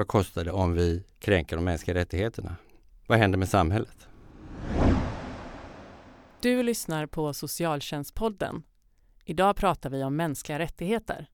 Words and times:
Vad 0.00 0.08
kostar 0.08 0.44
det 0.44 0.52
om 0.52 0.74
vi 0.74 1.02
kränker 1.18 1.56
de 1.56 1.64
mänskliga 1.64 1.94
rättigheterna? 1.94 2.56
Vad 3.06 3.18
händer 3.18 3.38
med 3.38 3.48
samhället? 3.48 4.08
Du 6.40 6.62
lyssnar 6.62 7.06
på 7.06 7.34
Socialtjänstpodden. 7.34 8.62
Idag 9.24 9.56
pratar 9.56 9.90
vi 9.90 10.04
om 10.04 10.16
mänskliga 10.16 10.58
rättigheter. 10.58 11.26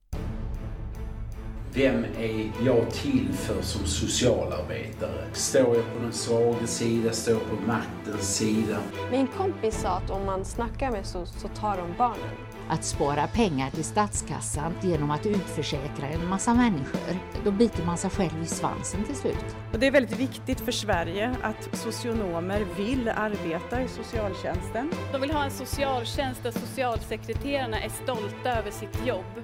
Vem 1.73 2.03
är 2.03 2.51
jag 2.65 2.91
till 2.91 3.33
för 3.33 3.61
som 3.61 3.85
socialarbetare? 3.85 5.33
Står 5.33 5.75
jag 5.75 5.93
på 5.93 5.99
den 6.01 6.13
svaga 6.13 6.67
sida? 6.67 7.11
Står 7.11 7.33
jag 7.33 7.49
på 7.49 7.55
maktens 7.55 8.37
sida? 8.37 8.79
Min 9.11 9.27
kompis 9.27 9.81
sa 9.81 9.89
att 9.89 10.09
om 10.09 10.25
man 10.25 10.45
snackar 10.45 10.91
med 10.91 11.05
så, 11.05 11.25
så 11.25 11.47
tar 11.47 11.77
de 11.77 11.93
barnen. 11.97 12.46
Att 12.69 12.83
spara 12.83 13.27
pengar 13.27 13.69
till 13.71 13.83
statskassan 13.83 14.73
genom 14.81 15.11
att 15.11 15.25
utförsäkra 15.25 16.07
en 16.07 16.27
massa 16.27 16.53
människor, 16.53 17.19
då 17.43 17.51
biter 17.51 17.85
man 17.85 17.97
sig 17.97 18.09
själv 18.09 18.43
i 18.43 18.45
svansen 18.45 19.03
till 19.03 19.15
slut. 19.15 19.55
Och 19.73 19.79
det 19.79 19.87
är 19.87 19.91
väldigt 19.91 20.19
viktigt 20.19 20.59
för 20.59 20.71
Sverige 20.71 21.35
att 21.41 21.77
socionomer 21.77 22.65
vill 22.77 23.09
arbeta 23.09 23.81
i 23.81 23.87
socialtjänsten. 23.87 24.91
De 25.11 25.21
vill 25.21 25.31
ha 25.31 25.43
en 25.43 25.51
socialtjänst 25.51 26.43
där 26.43 26.51
socialsekreterarna 26.51 27.79
är 27.79 27.89
stolta 27.89 28.49
över 28.59 28.71
sitt 28.71 29.05
jobb. 29.05 29.43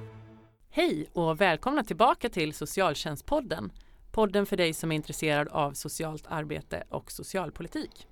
Hej 0.70 1.10
och 1.14 1.42
välkomna 1.42 1.84
tillbaka 1.84 2.30
till 2.30 2.54
Socialtjänstpodden. 2.54 3.72
Podden 4.12 4.46
för 4.46 4.58
dig 4.58 4.74
som 4.74 4.92
är 4.92 4.96
intresserad 4.96 5.48
av 5.48 5.72
socialt 5.72 6.26
arbete 6.28 6.84
och 6.90 7.12
socialpolitik. 7.12 8.08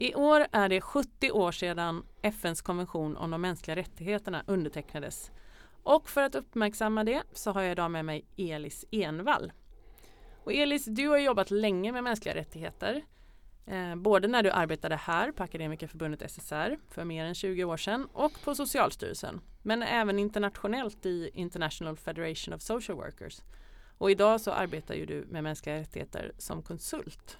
I 0.00 0.14
år 0.14 0.46
är 0.52 0.68
det 0.68 0.80
70 0.80 1.30
år 1.30 1.52
sedan 1.52 2.02
FNs 2.22 2.62
konvention 2.62 3.16
om 3.16 3.30
de 3.30 3.40
mänskliga 3.40 3.76
rättigheterna 3.76 4.42
undertecknades. 4.46 5.30
Och 5.82 6.10
för 6.10 6.22
att 6.22 6.34
uppmärksamma 6.34 7.04
det 7.04 7.22
så 7.32 7.52
har 7.52 7.62
jag 7.62 7.72
idag 7.72 7.90
med 7.90 8.04
mig 8.04 8.24
Elis 8.36 8.84
Envall. 8.90 9.52
Och 10.44 10.52
Elis, 10.52 10.84
du 10.84 11.08
har 11.08 11.18
jobbat 11.18 11.50
länge 11.50 11.92
med 11.92 12.04
mänskliga 12.04 12.34
rättigheter. 12.34 13.04
Eh, 13.66 13.96
både 13.96 14.28
när 14.28 14.42
du 14.42 14.50
arbetade 14.50 14.96
här 14.96 15.32
på 15.32 15.42
Akademikerförbundet 15.42 16.30
SSR 16.30 16.78
för 16.88 17.04
mer 17.04 17.24
än 17.24 17.34
20 17.34 17.64
år 17.64 17.76
sedan 17.76 18.08
och 18.12 18.32
på 18.44 18.54
Socialstyrelsen. 18.54 19.40
Men 19.62 19.82
även 19.82 20.18
internationellt 20.18 21.06
i 21.06 21.30
International 21.34 21.96
Federation 21.96 22.54
of 22.54 22.62
Social 22.62 22.98
Workers. 22.98 23.42
Och 23.98 24.10
idag 24.10 24.40
så 24.40 24.50
arbetar 24.50 24.94
ju 24.94 25.06
du 25.06 25.26
med 25.30 25.42
mänskliga 25.42 25.76
rättigheter 25.76 26.32
som 26.38 26.62
konsult. 26.62 27.38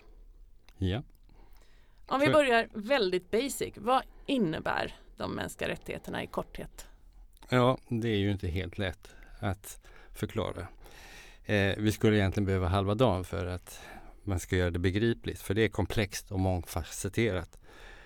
Ja. 0.76 1.02
Om 2.10 2.20
vi 2.20 2.30
börjar 2.30 2.68
väldigt 2.72 3.30
basic, 3.30 3.74
vad 3.76 4.02
innebär 4.26 4.94
de 5.16 5.34
mänskliga 5.34 5.70
rättigheterna 5.70 6.22
i 6.22 6.26
korthet? 6.26 6.86
Ja, 7.48 7.78
det 7.88 8.08
är 8.08 8.16
ju 8.16 8.30
inte 8.30 8.48
helt 8.48 8.78
lätt 8.78 9.10
att 9.38 9.80
förklara. 10.14 10.66
Eh, 11.44 11.74
vi 11.78 11.92
skulle 11.92 12.16
egentligen 12.16 12.46
behöva 12.46 12.68
halva 12.68 12.94
dagen 12.94 13.24
för 13.24 13.46
att 13.46 13.80
man 14.24 14.38
ska 14.38 14.56
göra 14.56 14.70
det 14.70 14.78
begripligt, 14.78 15.40
för 15.40 15.54
det 15.54 15.62
är 15.62 15.68
komplext 15.68 16.32
och 16.32 16.40
mångfacetterat. 16.40 17.58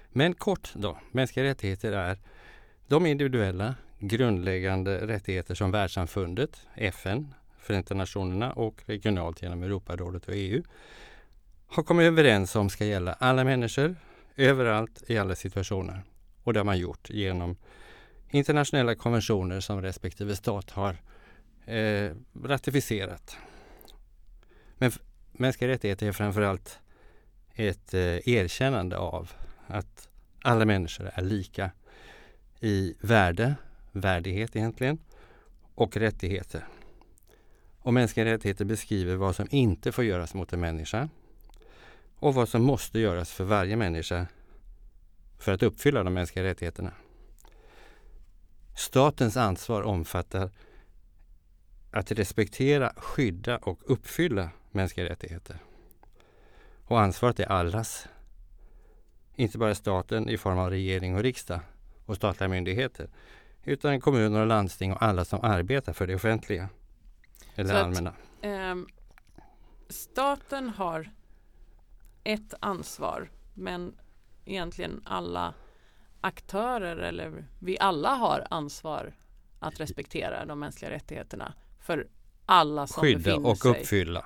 Men 0.08 0.34
kort 0.34 0.72
då, 0.74 0.98
mänskliga 1.10 1.44
rättigheter 1.44 1.92
är 1.92 2.18
de 2.86 3.06
individuella 3.06 3.74
grundläggande 3.98 5.06
rättigheter 5.06 5.54
som 5.54 5.70
världssamfundet, 5.70 6.66
FN, 6.74 7.34
Förenta 7.58 7.94
Nationerna 7.94 8.52
och 8.52 8.82
regionalt 8.86 9.42
genom 9.42 9.62
Europarådet 9.62 10.28
och 10.28 10.34
EU 10.36 10.62
har 11.72 11.82
kommit 11.82 12.04
överens 12.04 12.56
om 12.56 12.70
ska 12.70 12.84
gälla 12.84 13.12
alla 13.12 13.44
människor, 13.44 13.96
överallt, 14.36 15.02
i 15.06 15.18
alla 15.18 15.34
situationer. 15.34 16.02
Och 16.42 16.52
det 16.52 16.60
har 16.60 16.64
man 16.64 16.78
gjort 16.78 17.10
genom 17.10 17.56
internationella 18.30 18.94
konventioner 18.94 19.60
som 19.60 19.82
respektive 19.82 20.36
stat 20.36 20.70
har 20.70 20.96
eh, 21.66 22.10
ratificerat. 22.44 23.36
Men 24.78 24.92
mänskliga 25.32 25.70
rättigheter 25.70 26.06
är 26.06 26.12
framförallt 26.12 26.78
ett 27.54 27.94
eh, 27.94 28.28
erkännande 28.28 28.98
av 28.98 29.32
att 29.66 30.08
alla 30.42 30.64
människor 30.64 31.10
är 31.14 31.22
lika 31.22 31.70
i 32.60 32.94
värde, 33.00 33.54
värdighet 33.92 34.56
egentligen, 34.56 34.98
och 35.74 35.96
rättigheter. 35.96 36.66
Och 37.78 37.94
mänskliga 37.94 38.24
rättigheter 38.24 38.64
beskriver 38.64 39.16
vad 39.16 39.36
som 39.36 39.48
inte 39.50 39.92
får 39.92 40.04
göras 40.04 40.34
mot 40.34 40.52
en 40.52 40.60
människa 40.60 41.08
och 42.22 42.34
vad 42.34 42.48
som 42.48 42.62
måste 42.62 42.98
göras 42.98 43.32
för 43.32 43.44
varje 43.44 43.76
människa 43.76 44.26
för 45.38 45.52
att 45.52 45.62
uppfylla 45.62 46.02
de 46.02 46.14
mänskliga 46.14 46.44
rättigheterna. 46.44 46.92
Statens 48.76 49.36
ansvar 49.36 49.82
omfattar 49.82 50.50
att 51.90 52.12
respektera, 52.12 52.92
skydda 52.96 53.58
och 53.58 53.80
uppfylla 53.84 54.50
mänskliga 54.70 55.08
rättigheter. 55.08 55.58
Och 56.84 57.00
ansvaret 57.00 57.40
är 57.40 57.46
allas. 57.46 58.08
Inte 59.34 59.58
bara 59.58 59.74
staten 59.74 60.28
i 60.28 60.38
form 60.38 60.58
av 60.58 60.70
regering 60.70 61.16
och 61.16 61.22
riksdag 61.22 61.60
och 62.06 62.16
statliga 62.16 62.48
myndigheter 62.48 63.08
utan 63.64 64.00
kommuner 64.00 64.40
och 64.40 64.46
landsting 64.46 64.92
och 64.92 65.02
alla 65.02 65.24
som 65.24 65.40
arbetar 65.42 65.92
för 65.92 66.06
det 66.06 66.14
offentliga 66.14 66.68
eller 67.54 67.70
Så 67.70 67.76
allmänna. 67.76 68.10
Att, 68.10 68.44
eh, 68.44 68.76
staten 69.88 70.68
har 70.68 71.10
ett 72.24 72.54
ansvar 72.60 73.30
men 73.54 73.94
egentligen 74.44 75.02
alla 75.04 75.54
aktörer 76.20 76.96
eller 76.96 77.44
vi 77.58 77.78
alla 77.78 78.08
har 78.14 78.46
ansvar 78.50 79.16
att 79.58 79.80
respektera 79.80 80.44
de 80.44 80.58
mänskliga 80.58 80.90
rättigheterna 80.90 81.54
för 81.78 82.08
alla 82.46 82.86
som 82.86 83.00
Skydda 83.02 83.18
befinner 83.18 83.50
och 83.50 83.58
sig 83.58 83.70
uppfylla. 83.70 84.24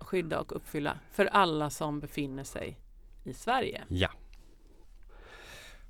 skydda 0.00 0.40
och 0.40 0.56
uppfylla 0.56 0.98
för 1.12 1.26
alla 1.26 1.70
som 1.70 2.00
befinner 2.00 2.44
sig 2.44 2.78
i 3.24 3.32
Sverige. 3.34 3.84
Ja. 3.88 4.10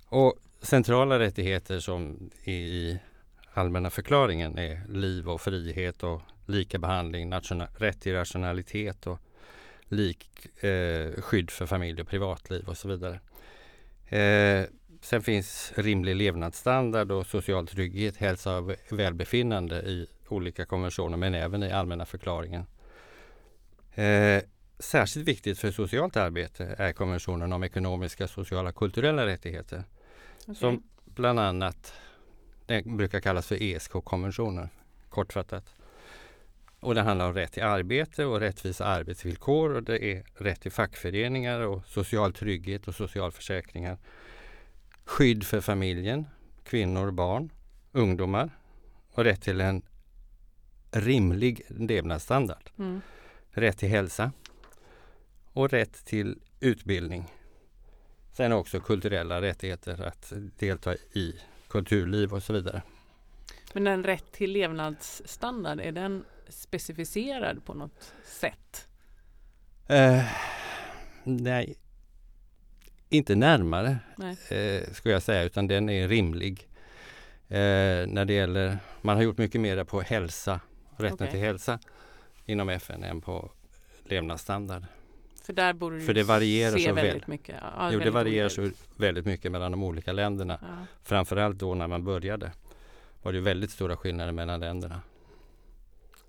Och 0.09 0.35
centrala 0.61 1.19
rättigheter 1.19 1.81
som 1.81 2.31
är 2.45 2.53
i 2.53 3.01
allmänna 3.55 3.91
förklaringen 3.91 4.59
är 4.59 4.87
liv 4.89 5.29
och 5.29 5.41
frihet 5.41 6.03
och 6.03 6.23
lika 6.47 6.79
behandling, 6.79 7.33
rätt 7.79 8.01
till 8.01 8.13
rationalitet 8.13 9.07
och 9.07 9.21
lik 9.89 10.47
eh, 10.65 11.23
skydd 11.23 11.51
för 11.51 11.67
familj 11.67 12.01
och 12.01 12.09
privatliv 12.09 12.69
och 12.69 12.77
så 12.77 12.89
vidare. 12.89 13.21
Eh, 14.07 14.67
sen 15.01 15.23
finns 15.23 15.73
rimlig 15.77 16.17
levnadsstandard 16.17 17.11
och 17.11 17.27
social 17.27 17.67
trygghet, 17.67 18.17
hälsa 18.17 18.59
och 18.59 18.77
välbefinnande 18.91 19.77
i 19.77 20.07
olika 20.29 20.65
konventioner 20.65 21.17
men 21.17 21.35
även 21.35 21.63
i 21.63 21.73
allmänna 21.73 22.07
förklaringen. 22.07 22.67
Eh, 23.95 24.43
särskilt 24.79 25.29
viktigt 25.29 25.59
för 25.59 25.71
socialt 25.71 26.17
arbete 26.17 26.75
är 26.79 26.93
konventionen 26.93 27.53
om 27.53 27.63
ekonomiska, 27.63 28.29
sociala 28.29 28.69
och 28.69 28.77
kulturella 28.77 29.27
rättigheter. 29.27 29.85
Okay. 30.43 30.55
Som 30.55 30.83
bland 31.05 31.41
annat 31.41 31.93
den 32.67 32.97
brukar 32.97 33.21
kallas 33.21 33.47
för 33.47 33.63
ESK-konventionen, 33.63 34.69
kortfattat. 35.09 35.76
Och 36.87 36.95
det 36.95 37.03
handlar 37.03 37.27
om 37.27 37.35
rätt 37.35 37.53
till 37.53 37.63
arbete 37.63 38.25
och 38.25 38.41
rättvisa 38.41 38.85
arbetsvillkor 38.85 39.75
och 39.75 39.83
det 39.83 40.05
är 40.05 40.25
rätt 40.35 40.61
till 40.61 40.73
fackföreningar 40.73 41.61
och 41.61 41.87
social 41.87 42.33
trygghet 42.33 42.89
och 42.89 42.95
socialförsäkringar. 42.95 43.99
Skydd 45.05 45.45
för 45.45 45.61
familjen, 45.61 46.27
kvinnor, 46.65 47.11
barn, 47.11 47.51
ungdomar 47.93 48.51
och 49.13 49.25
rätt 49.25 49.43
till 49.43 49.61
en 49.61 49.83
rimlig 50.91 51.63
levnadsstandard. 51.69 52.71
Mm. 52.79 53.01
Rätt 53.51 53.79
till 53.79 53.89
hälsa 53.89 54.33
och 55.53 55.71
rätt 55.71 56.05
till 56.05 56.39
utbildning. 56.61 57.25
Sen 58.33 58.53
också 58.53 58.81
kulturella 58.81 59.41
rättigheter 59.41 60.03
att 60.03 60.33
delta 60.59 60.95
i 60.95 61.41
kulturliv 61.69 62.35
och 62.35 62.43
så 62.43 62.53
vidare. 62.53 62.83
Men 63.73 63.85
den 63.85 64.05
rätt 64.05 64.33
till 64.33 64.53
levnadsstandard, 64.53 65.81
är 65.81 65.93
den 65.93 66.25
specificerad 66.49 67.65
på 67.65 67.75
något 67.75 68.13
sätt? 68.25 68.89
Uh, 69.91 70.25
nej, 71.25 71.77
inte 73.09 73.35
närmare. 73.35 73.99
Uh, 74.53 74.93
skulle 74.93 75.15
jag 75.15 75.23
säga 75.23 75.43
utan 75.43 75.67
den 75.67 75.89
är 75.89 76.09
rimlig. 76.09 76.69
Uh, 77.51 78.07
när 78.07 78.25
det 78.25 78.33
gäller, 78.33 78.79
man 79.03 79.17
har 79.17 79.23
gjort 79.23 79.39
mycket 79.39 79.61
mer 79.61 79.85
på 79.85 80.01
hälsa, 80.01 80.61
rätten 80.97 81.15
okay. 81.15 81.31
till 81.31 81.41
hälsa 81.41 81.79
inom 82.45 82.69
FN 82.69 83.05
än 83.05 83.21
på 83.21 83.51
levnadsstandard. 84.05 84.85
För 85.47 85.53
där 85.53 85.73
borde 85.73 86.01
För 86.01 86.15
det 86.15 86.23
varierar 86.23 86.79
så 86.79 86.93
väldigt 86.93 87.15
väl. 87.15 87.23
mycket. 87.27 87.57
Ja, 87.61 87.91
jo, 87.93 87.99
det 87.99 88.11
varierar 88.11 88.49
så 88.49 88.71
väldigt 88.97 89.27
mycket 89.27 89.53
mellan 89.53 89.71
de 89.71 89.83
olika 89.83 90.13
länderna. 90.13 90.59
Ja. 90.63 90.87
Framförallt 91.03 91.59
då 91.59 91.75
när 91.75 91.87
man 91.87 92.05
började 92.05 92.53
var 93.23 93.33
det 93.33 93.41
väldigt 93.41 93.71
stora 93.71 93.97
skillnader 93.97 94.33
mellan 94.33 94.61
länderna. 94.61 95.01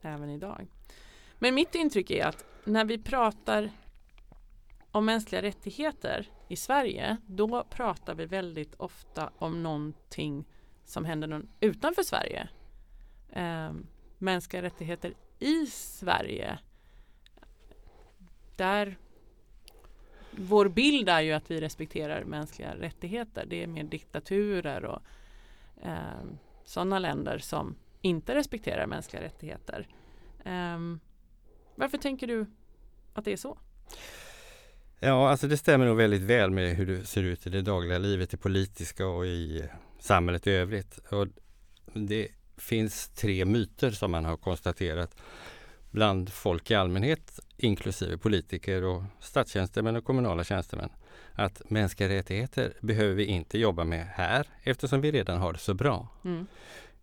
Även 0.07 0.29
idag. 0.29 0.67
Men 1.39 1.55
mitt 1.55 1.75
intryck 1.75 2.11
är 2.11 2.25
att 2.25 2.45
när 2.63 2.85
vi 2.85 2.97
pratar 2.97 3.71
om 4.91 5.05
mänskliga 5.05 5.41
rättigheter 5.41 6.29
i 6.47 6.55
Sverige, 6.55 7.17
då 7.25 7.63
pratar 7.63 8.15
vi 8.15 8.25
väldigt 8.25 8.75
ofta 8.75 9.31
om 9.37 9.63
någonting 9.63 10.45
som 10.85 11.05
händer 11.05 11.27
någon 11.27 11.49
utanför 11.59 12.03
Sverige. 12.03 12.49
Eh, 13.29 13.73
mänskliga 14.17 14.61
rättigheter 14.61 15.13
i 15.39 15.65
Sverige 15.65 16.59
där 18.55 18.97
vår 20.31 20.69
bild 20.69 21.09
är 21.09 21.21
ju 21.21 21.33
att 21.33 21.51
vi 21.51 21.61
respekterar 21.61 22.23
mänskliga 22.23 22.75
rättigheter. 22.75 23.45
Det 23.47 23.63
är 23.63 23.67
mer 23.67 23.83
diktaturer 23.83 24.85
och 24.85 25.01
eh, 25.81 26.23
sådana 26.65 26.99
länder 26.99 27.37
som 27.37 27.75
inte 28.07 28.35
respekterar 28.35 28.87
mänskliga 28.87 29.21
rättigheter. 29.21 29.87
Eh, 30.45 30.79
varför 31.75 31.97
tänker 31.97 32.27
du 32.27 32.45
att 33.13 33.25
det 33.25 33.33
är 33.33 33.37
så? 33.37 33.57
Ja, 34.99 35.29
alltså 35.29 35.47
det 35.47 35.57
stämmer 35.57 35.85
nog 35.85 35.97
väldigt 35.97 36.21
väl 36.21 36.51
med 36.51 36.75
hur 36.75 36.85
det 36.85 37.05
ser 37.05 37.23
ut 37.23 37.47
i 37.47 37.49
det 37.49 37.61
dagliga 37.61 37.97
livet, 37.97 38.29
det 38.29 38.37
politiska 38.37 39.07
och 39.07 39.25
i 39.25 39.69
samhället 39.99 40.47
i 40.47 40.51
övrigt. 40.51 40.97
Och 41.09 41.27
det 41.93 42.27
finns 42.57 43.09
tre 43.09 43.45
myter 43.45 43.91
som 43.91 44.11
man 44.11 44.25
har 44.25 44.37
konstaterat 44.37 45.15
bland 45.91 46.33
folk 46.33 46.71
i 46.71 46.75
allmänhet, 46.75 47.39
inklusive 47.57 48.17
politiker 48.17 48.83
och 48.83 49.03
statstjänstemän 49.19 49.95
och 49.95 50.05
kommunala 50.05 50.43
tjänstemän. 50.43 50.89
Att 51.33 51.69
mänskliga 51.69 52.09
rättigheter 52.09 52.73
behöver 52.81 53.13
vi 53.13 53.25
inte 53.25 53.59
jobba 53.59 53.83
med 53.83 54.07
här 54.07 54.47
eftersom 54.63 55.01
vi 55.01 55.11
redan 55.11 55.37
har 55.37 55.53
det 55.53 55.59
så 55.59 55.73
bra. 55.73 56.07
Mm. 56.23 56.47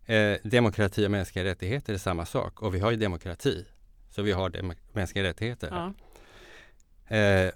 Eh, 0.06 0.36
demokrati 0.42 1.06
och 1.06 1.10
mänskliga 1.10 1.44
rättigheter 1.44 1.94
är 1.94 1.98
samma 1.98 2.26
sak 2.26 2.62
och 2.62 2.74
vi 2.74 2.78
har 2.78 2.90
ju 2.90 2.96
demokrati. 2.96 3.66
Så 4.10 4.22
vi 4.22 4.32
har 4.32 4.48
dem- 4.50 4.74
mänskliga 4.92 5.24
rättigheter. 5.24 5.68
Ja. 5.70 7.16
Eh, 7.16 7.50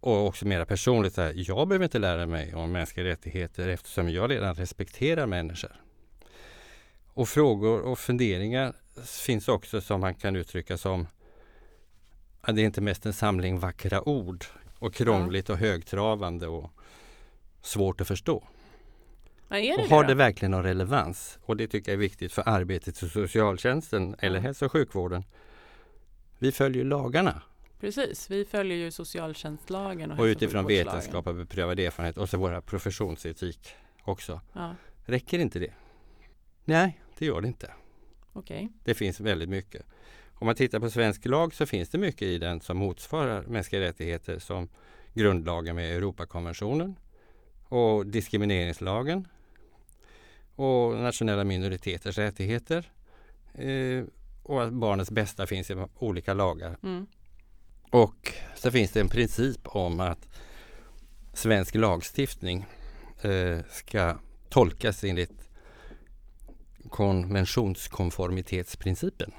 och 0.00 0.26
också 0.26 0.46
mera 0.46 0.66
personligt, 0.66 1.14
så 1.14 1.22
här, 1.22 1.32
jag 1.36 1.68
behöver 1.68 1.84
inte 1.84 1.98
lära 1.98 2.26
mig 2.26 2.54
om 2.54 2.72
mänskliga 2.72 3.06
rättigheter 3.06 3.68
eftersom 3.68 4.10
jag 4.10 4.30
redan 4.30 4.54
respekterar 4.54 5.26
människor. 5.26 5.72
Och 7.06 7.28
frågor 7.28 7.80
och 7.80 7.98
funderingar 7.98 8.74
finns 9.06 9.48
också 9.48 9.80
som 9.80 10.00
man 10.00 10.14
kan 10.14 10.36
uttrycka 10.36 10.76
som 10.76 11.06
att 12.40 12.56
det 12.56 12.62
är 12.62 12.66
inte 12.66 12.80
mest 12.80 13.06
en 13.06 13.12
samling 13.12 13.58
vackra 13.58 14.08
ord 14.08 14.44
och 14.78 14.94
krångligt 14.94 15.50
och 15.50 15.56
högtravande 15.56 16.46
och 16.46 16.70
svårt 17.62 18.00
att 18.00 18.08
förstå. 18.08 18.44
Ja, 19.48 19.74
och 19.78 19.88
har 19.88 20.02
det, 20.02 20.08
det 20.08 20.14
verkligen 20.14 20.50
någon 20.50 20.62
relevans? 20.62 21.38
Och 21.42 21.56
det 21.56 21.66
tycker 21.66 21.92
jag 21.92 21.94
är 21.94 22.00
viktigt 22.00 22.32
för 22.32 22.42
arbetet 22.46 23.02
i 23.02 23.08
socialtjänsten 23.08 24.16
eller 24.18 24.40
hälso 24.40 24.64
och 24.64 24.72
sjukvården. 24.72 25.24
Vi 26.38 26.52
följer 26.52 26.84
lagarna. 26.84 27.42
Precis, 27.80 28.30
vi 28.30 28.44
följer 28.44 28.76
ju 28.76 28.90
socialtjänstlagen 28.90 30.10
och, 30.10 30.18
och 30.18 30.24
utifrån 30.24 30.66
vetenskap 30.66 31.26
och 31.26 31.34
beprövad 31.34 31.80
erfarenhet 31.80 32.18
och 32.18 32.28
så 32.28 32.38
våra 32.38 32.60
professionsetik 32.60 33.68
också. 34.04 34.40
Ja. 34.52 34.74
Räcker 35.04 35.38
inte 35.38 35.58
det? 35.58 35.72
Nej, 36.64 37.00
det 37.18 37.26
gör 37.26 37.40
det 37.40 37.48
inte. 37.48 37.70
Okay. 38.32 38.68
Det 38.84 38.94
finns 38.94 39.20
väldigt 39.20 39.48
mycket. 39.48 39.86
Om 40.34 40.46
man 40.46 40.54
tittar 40.54 40.80
på 40.80 40.90
svensk 40.90 41.26
lag 41.26 41.54
så 41.54 41.66
finns 41.66 41.88
det 41.88 41.98
mycket 41.98 42.22
i 42.22 42.38
den 42.38 42.60
som 42.60 42.76
motsvarar 42.76 43.42
mänskliga 43.42 43.80
rättigheter 43.80 44.38
som 44.38 44.68
grundlagen 45.14 45.76
med 45.76 45.96
Europakonventionen 45.96 46.96
och 47.68 48.06
diskrimineringslagen 48.06 49.28
och 50.58 50.96
nationella 50.96 51.44
minoriteters 51.44 52.18
rättigheter 52.18 52.90
eh, 53.54 54.04
och 54.42 54.62
att 54.62 54.72
barnets 54.72 55.10
bästa 55.10 55.46
finns 55.46 55.70
i 55.70 55.84
olika 55.98 56.34
lagar. 56.34 56.76
Mm. 56.82 57.06
Och 57.90 58.32
så 58.56 58.70
finns 58.70 58.90
det 58.90 59.00
en 59.00 59.08
princip 59.08 59.60
om 59.64 60.00
att 60.00 60.28
svensk 61.32 61.74
lagstiftning 61.74 62.66
eh, 63.22 63.58
ska 63.70 64.16
tolkas 64.48 65.04
enligt 65.04 65.48
konventionskonformitetsprincipen. 66.88 69.32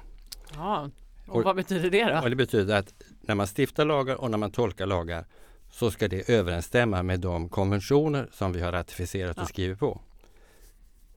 Ja, 0.54 0.90
och, 1.26 1.36
och 1.36 1.44
vad 1.44 1.56
betyder 1.56 1.90
det 1.90 2.04
då? 2.04 2.20
Och 2.20 2.30
det 2.30 2.36
betyder 2.36 2.76
att 2.76 2.94
när 3.20 3.34
man 3.34 3.46
stiftar 3.46 3.84
lagar 3.84 4.16
och 4.16 4.30
när 4.30 4.38
man 4.38 4.50
tolkar 4.50 4.86
lagar 4.86 5.24
så 5.70 5.90
ska 5.90 6.08
det 6.08 6.30
överensstämma 6.30 7.02
med 7.02 7.20
de 7.20 7.48
konventioner 7.48 8.28
som 8.32 8.52
vi 8.52 8.60
har 8.60 8.72
ratificerat 8.72 9.36
och 9.36 9.42
ja. 9.42 9.46
skrivit 9.46 9.78
på. 9.78 10.00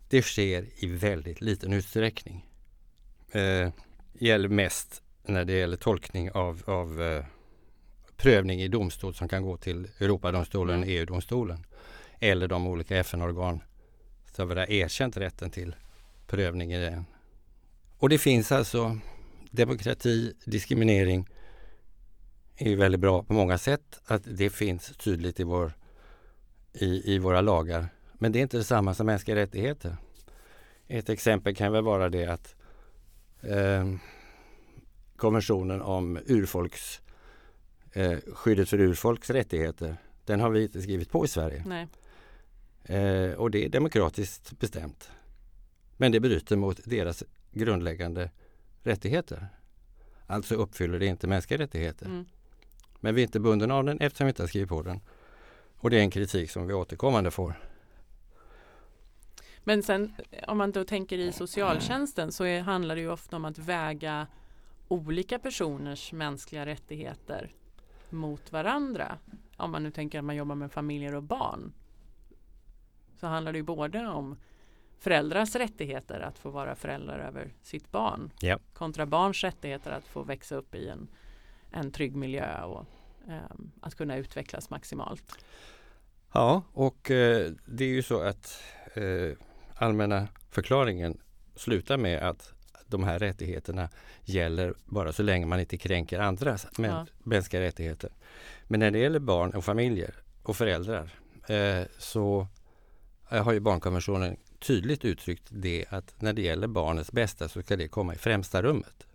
Det 0.08 0.22
sker 0.22 0.84
i 0.84 0.88
väldigt 0.88 1.42
liten 1.42 1.74
utsträckning. 1.74 2.46
Eh, 3.32 3.70
gäller 4.14 4.50
mest 4.50 5.02
när 5.24 5.46
det 5.46 5.54
gäller 5.54 5.78
tolkning 5.78 6.32
av, 6.32 6.64
av 6.66 7.02
eh, 7.02 7.26
prövning 8.18 8.62
i 8.62 8.68
domstol 8.68 9.14
som 9.14 9.28
kan 9.28 9.44
gå 9.44 9.58
till 9.58 9.88
Europadomstolen, 10.00 10.84
mm. 10.84 10.90
EU-domstolen 10.90 11.66
eller 12.20 12.48
de 12.48 12.68
olika 12.68 12.98
FN-organ 12.98 13.64
som 14.36 14.50
har 14.50 14.72
erkänt 14.72 15.18
rätten 15.18 15.52
till 15.52 15.76
prövning 16.28 16.74
i 16.74 16.80
den. 16.80 17.06
Och 17.98 18.10
det 18.10 18.18
finns 18.18 18.52
alltså 18.52 18.98
demokrati, 19.52 20.34
diskriminering 20.46 21.28
är 22.58 22.70
ju 22.70 22.76
väldigt 22.76 23.02
bra 23.02 23.24
på 23.24 23.34
många 23.34 23.58
sätt. 23.58 24.02
Att 24.06 24.22
det 24.26 24.50
finns 24.50 24.98
tydligt 24.98 25.40
i, 25.40 25.44
vår, 25.44 25.74
i, 26.74 27.14
i 27.14 27.20
våra 27.20 27.42
lagar. 27.42 27.90
Men 28.24 28.32
det 28.32 28.40
är 28.40 28.42
inte 28.42 28.58
detsamma 28.58 28.94
som 28.94 29.06
mänskliga 29.06 29.36
rättigheter. 29.36 29.98
Ett 30.88 31.10
exempel 31.10 31.56
kan 31.56 31.72
väl 31.72 31.84
vara 31.84 32.10
det 32.10 32.26
att 32.26 32.56
eh, 33.42 33.94
konventionen 35.16 35.82
om 35.82 36.20
urfolks, 36.26 37.02
eh, 37.94 38.18
skyddet 38.34 38.70
för 38.70 38.80
urfolks 38.80 39.30
rättigheter, 39.30 39.98
den 40.26 40.40
har 40.40 40.50
vi 40.50 40.64
inte 40.64 40.82
skrivit 40.82 41.10
på 41.10 41.26
i 41.26 41.28
Sverige. 41.28 41.64
Eh, 42.84 43.34
och 43.34 43.52
det 43.52 43.66
är 43.66 43.70
demokratiskt 43.70 44.60
bestämt. 44.60 45.12
Men 45.98 46.12
det 46.12 46.20
bryter 46.20 46.56
mot 46.56 46.80
deras 46.84 47.24
grundläggande 47.52 48.30
rättigheter. 48.84 49.48
Alltså 50.28 50.56
uppfyller 50.56 51.00
det 51.00 51.06
inte 51.06 51.28
mänskliga 51.28 51.60
rättigheter. 51.60 52.06
Mm. 52.06 52.26
Men 53.00 53.16
vi 53.16 53.22
är 53.22 53.24
inte 53.24 53.40
bundna 53.40 53.76
av 53.76 53.84
den 53.84 54.00
eftersom 54.00 54.26
vi 54.26 54.30
inte 54.30 54.44
har 54.44 54.48
skrivit 54.48 54.70
på 54.70 54.82
den. 54.82 55.00
Och 55.76 55.90
det 55.90 55.98
är 55.98 56.02
en 56.02 56.12
kritik 56.12 56.52
som 56.52 56.68
vi 56.68 56.74
återkommande 56.74 57.32
får. 57.32 57.73
Men 59.64 59.84
sen 59.84 60.14
om 60.48 60.58
man 60.58 60.72
då 60.72 60.84
tänker 60.84 61.18
i 61.18 61.32
socialtjänsten 61.32 62.32
så 62.32 62.44
är, 62.44 62.62
handlar 62.62 62.96
det 62.96 63.02
ju 63.02 63.12
ofta 63.12 63.36
om 63.36 63.46
att 63.46 63.58
väga 63.58 64.28
olika 64.88 65.40
personers 65.40 66.12
mänskliga 66.12 66.66
rättigheter 66.66 67.52
mot 68.10 68.52
varandra. 68.52 69.18
Om 69.58 69.72
man 69.72 69.84
nu 69.84 69.92
tänker 69.92 70.20
att 70.20 70.26
man 70.26 70.36
jobbar 70.36 70.56
med 70.56 70.72
familjer 70.72 71.16
och 71.16 71.24
barn. 71.24 71.74
Så 73.20 73.28
handlar 73.28 73.52
det 73.52 73.58
ju 73.58 73.64
både 73.64 74.08
om 74.08 74.38
föräldrars 75.00 75.56
rättigheter 75.56 76.20
att 76.20 76.40
få 76.40 76.50
vara 76.50 76.76
föräldrar 76.76 77.20
över 77.20 77.54
sitt 77.62 77.92
barn 77.92 78.32
ja. 78.40 78.60
kontra 78.74 79.06
barns 79.06 79.44
rättigheter 79.44 79.92
att 79.92 80.08
få 80.08 80.24
växa 80.24 80.56
upp 80.56 80.76
i 80.76 80.88
en, 80.88 81.08
en 81.72 81.92
trygg 81.92 82.16
miljö 82.16 82.64
och 82.64 82.86
um, 83.28 83.72
att 83.82 83.96
kunna 83.96 84.18
utvecklas 84.18 84.70
maximalt. 84.70 85.46
Ja, 86.34 86.62
och 86.74 87.12
eh, 87.12 87.52
det 87.66 87.84
är 87.84 87.90
ju 87.90 88.04
så 88.04 88.22
att 88.22 88.64
eh, 88.94 89.38
allmänna 89.76 90.28
förklaringen 90.50 91.18
slutar 91.56 91.98
med 91.98 92.30
att 92.30 92.54
de 92.88 93.04
här 93.04 93.20
rättigheterna 93.20 93.90
gäller 94.24 94.74
bara 94.86 95.14
så 95.14 95.24
länge 95.24 95.46
man 95.46 95.60
inte 95.60 95.78
kränker 95.78 96.20
andras 96.20 96.68
ja. 96.78 97.06
mänskliga 97.24 97.62
rättigheter. 97.62 98.10
Men 98.68 98.80
när 98.80 98.92
det 98.92 99.00
gäller 99.00 99.20
barn 99.20 99.52
och 99.52 99.66
familjer 99.66 100.16
och 100.44 100.58
föräldrar 100.58 101.10
eh, 101.48 101.84
så 101.98 102.48
har 103.24 103.54
ju 103.54 103.60
barnkonventionen 103.60 104.38
tydligt 104.60 105.06
uttryckt 105.06 105.48
det 105.50 105.86
att 105.90 106.22
när 106.22 106.34
det 106.34 106.42
gäller 106.42 106.68
barnets 106.68 107.12
bästa 107.12 107.50
så 107.50 107.62
ska 107.62 107.76
det 107.76 107.88
komma 107.88 108.14
i 108.14 108.18
främsta 108.18 108.62
rummet. 108.62 109.08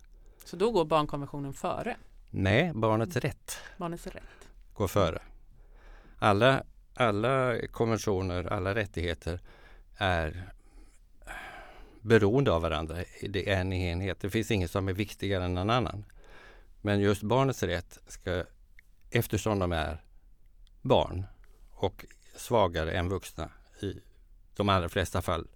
Så 0.45 0.57
då 0.57 0.71
går 0.71 0.85
barnkonventionen 0.85 1.53
före? 1.53 1.97
Nej, 2.31 2.73
barnets 2.75 3.17
rätt, 3.17 3.59
barnets 3.77 4.07
rätt. 4.07 4.49
går 4.73 4.89
före. 4.89 5.23
Alla, 6.19 6.63
alla 6.95 7.67
konventioner, 7.67 8.53
alla 8.53 8.75
rättigheter 8.75 9.41
är 9.99 10.53
beroende 12.01 12.53
av 12.53 12.63
varandra. 12.63 12.97
Det 13.29 13.51
är 13.51 13.61
en 13.61 13.73
enhet. 13.73 14.21
Det 14.21 14.31
finns 14.31 14.51
inget 14.51 14.71
som 14.71 14.89
är 14.89 14.93
viktigare 14.93 15.45
än 15.45 15.55
någon 15.55 15.71
annan. 15.71 16.05
Men 16.81 17.01
just 17.01 17.23
barnets 17.23 17.63
rätt 17.63 17.99
ska, 18.07 18.45
eftersom 19.11 19.59
de 19.59 19.73
är 19.73 20.03
barn 20.83 21.27
och 21.71 22.05
svagare 22.37 22.93
än 22.93 23.09
vuxna 23.09 23.51
i 23.83 24.01
de 24.57 24.69
allra 24.69 24.89
flesta 24.89 25.23
fall 25.23 25.49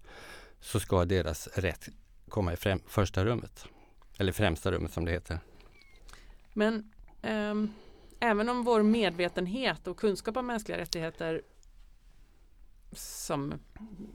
så 0.61 0.81
ska 0.81 1.05
deras 1.05 1.47
rätt 1.47 1.89
komma 2.29 2.53
i 2.53 2.57
främ, 2.57 2.81
första 2.87 3.25
rummet. 3.25 3.67
Eller 4.19 4.33
främsta 4.33 4.73
rummet 4.73 4.93
som 4.93 5.05
det 5.05 5.13
heter. 5.13 5.39
Men 6.53 6.93
um, 7.23 7.75
även 8.21 8.49
om 8.49 8.65
vår 8.65 8.83
medvetenhet 8.83 9.87
och 9.87 9.97
kunskap 9.97 10.37
om 10.37 10.47
mänskliga 10.47 10.79
rättigheter 10.79 11.43
som 12.93 13.55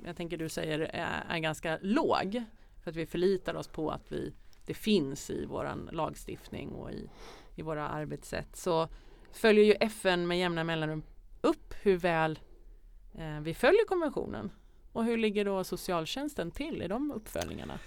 jag 0.05 0.17
tänker 0.17 0.37
du 0.37 0.49
säger 0.49 0.79
är, 0.79 1.25
är 1.29 1.39
ganska 1.39 1.79
låg 1.81 2.43
för 2.83 2.91
att 2.91 2.95
vi 2.95 3.05
förlitar 3.05 3.55
oss 3.55 3.67
på 3.67 3.91
att 3.91 4.11
vi, 4.11 4.33
det 4.65 4.73
finns 4.73 5.29
i 5.29 5.45
våran 5.45 5.89
lagstiftning 5.91 6.69
och 6.69 6.91
i, 6.91 7.09
i 7.55 7.61
våra 7.61 7.87
arbetssätt 7.87 8.55
så 8.55 8.87
följer 9.31 9.65
ju 9.65 9.73
FN 9.73 10.27
med 10.27 10.39
jämna 10.39 10.63
mellanrum 10.63 11.03
upp 11.41 11.73
hur 11.81 11.97
väl 11.97 12.39
eh, 13.17 13.39
vi 13.41 13.53
följer 13.53 13.85
konventionen. 13.85 14.51
Och 14.91 15.05
hur 15.05 15.17
ligger 15.17 15.45
då 15.45 15.63
socialtjänsten 15.63 16.51
till 16.51 16.81
i 16.81 16.87
de 16.87 17.11
uppföljningarna? 17.11 17.79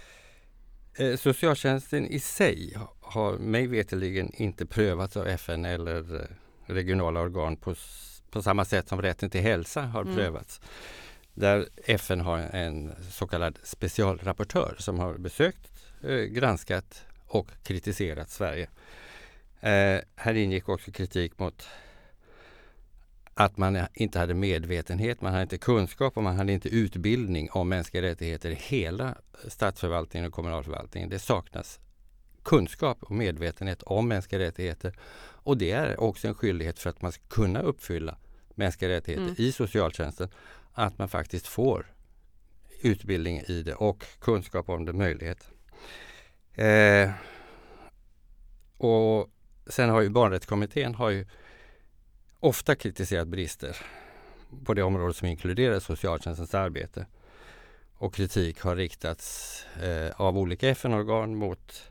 Eh, 0.93 1.15
socialtjänsten 1.15 2.07
i 2.07 2.19
sig 2.19 2.77
har 3.01 3.37
mig 3.37 3.67
veterligen 3.67 4.33
inte 4.33 4.65
prövats 4.65 5.17
av 5.17 5.27
FN 5.27 5.65
eller 5.65 6.15
eh, 6.15 6.27
regionala 6.65 7.21
organ 7.21 7.55
på, 7.55 7.75
på 8.31 8.41
samma 8.41 8.65
sätt 8.65 8.89
som 8.89 9.01
rätten 9.01 9.29
till 9.29 9.41
hälsa 9.41 9.81
har 9.81 10.01
mm. 10.01 10.15
prövats. 10.15 10.61
Där 11.33 11.67
FN 11.85 12.21
har 12.21 12.37
en 12.37 12.91
så 13.09 13.27
kallad 13.27 13.59
specialrapportör 13.63 14.75
som 14.79 14.99
har 14.99 15.17
besökt, 15.17 15.71
eh, 16.03 16.15
granskat 16.15 17.05
och 17.27 17.47
kritiserat 17.63 18.29
Sverige. 18.29 18.69
Eh, 19.59 19.99
här 20.15 20.33
ingick 20.33 20.69
också 20.69 20.91
kritik 20.91 21.39
mot 21.39 21.67
att 23.33 23.57
man 23.57 23.79
inte 23.93 24.19
hade 24.19 24.33
medvetenhet, 24.33 25.21
man 25.21 25.31
hade 25.31 25.43
inte 25.43 25.57
kunskap 25.57 26.17
och 26.17 26.23
man 26.23 26.35
hade 26.35 26.53
inte 26.53 26.69
utbildning 26.69 27.51
om 27.51 27.69
mänskliga 27.69 28.03
rättigheter 28.03 28.49
i 28.49 28.55
hela 28.55 29.15
statsförvaltningen 29.47 30.27
och 30.27 30.33
kommunalförvaltningen. 30.33 31.09
Det 31.09 31.19
saknas 31.19 31.79
kunskap 32.43 33.03
och 33.03 33.11
medvetenhet 33.11 33.83
om 33.83 34.07
mänskliga 34.07 34.41
rättigheter. 34.41 34.93
Och 35.43 35.57
det 35.57 35.71
är 35.71 35.99
också 35.99 36.27
en 36.27 36.33
skyldighet 36.33 36.79
för 36.79 36.89
att 36.89 37.01
man 37.01 37.11
ska 37.11 37.23
kunna 37.27 37.61
uppfylla 37.61 38.17
mänskliga 38.55 38.91
rättigheter 38.91 39.23
mm. 39.23 39.35
i 39.37 39.51
socialtjänsten. 39.51 40.29
Att 40.73 40.97
man 40.97 41.09
faktiskt 41.09 41.47
får 41.47 41.85
utbildning 42.81 43.39
i 43.39 43.63
det 43.63 43.73
och 43.73 44.05
kunskap 44.19 44.69
om 44.69 44.85
det, 44.85 44.93
möjlighet. 44.93 45.51
Eh, 46.53 47.11
och 48.77 49.29
sen 49.67 49.89
har 49.89 50.01
ju 50.01 50.09
barnrättskommittén 50.09 50.95
har 50.95 51.09
ju 51.09 51.25
ofta 52.39 52.75
kritiserat 52.75 53.27
brister 53.27 53.77
på 54.65 54.73
det 54.73 54.83
område 54.83 55.13
som 55.13 55.27
inkluderar 55.27 55.79
socialtjänstens 55.79 56.55
arbete. 56.55 57.05
Och 57.93 58.13
kritik 58.13 58.61
har 58.61 58.75
riktats 58.75 59.65
eh, 59.81 60.21
av 60.21 60.37
olika 60.37 60.69
FN-organ 60.69 61.35
mot, 61.35 61.90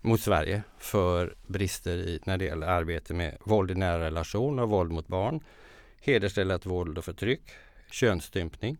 mot 0.00 0.20
Sverige 0.20 0.62
för 0.78 1.34
brister 1.46 1.96
i, 1.96 2.20
när 2.24 2.38
det 2.38 2.44
gäller 2.44 2.66
arbete 2.66 3.14
med 3.14 3.36
våld 3.40 3.70
i 3.70 3.74
nära 3.74 4.04
relationer 4.04 4.62
och 4.62 4.70
våld 4.70 4.92
mot 4.92 5.08
barn, 5.08 5.40
hedersrelaterat 6.00 6.66
våld 6.66 6.98
och 6.98 7.04
förtryck, 7.04 7.42
könsstympning, 7.90 8.76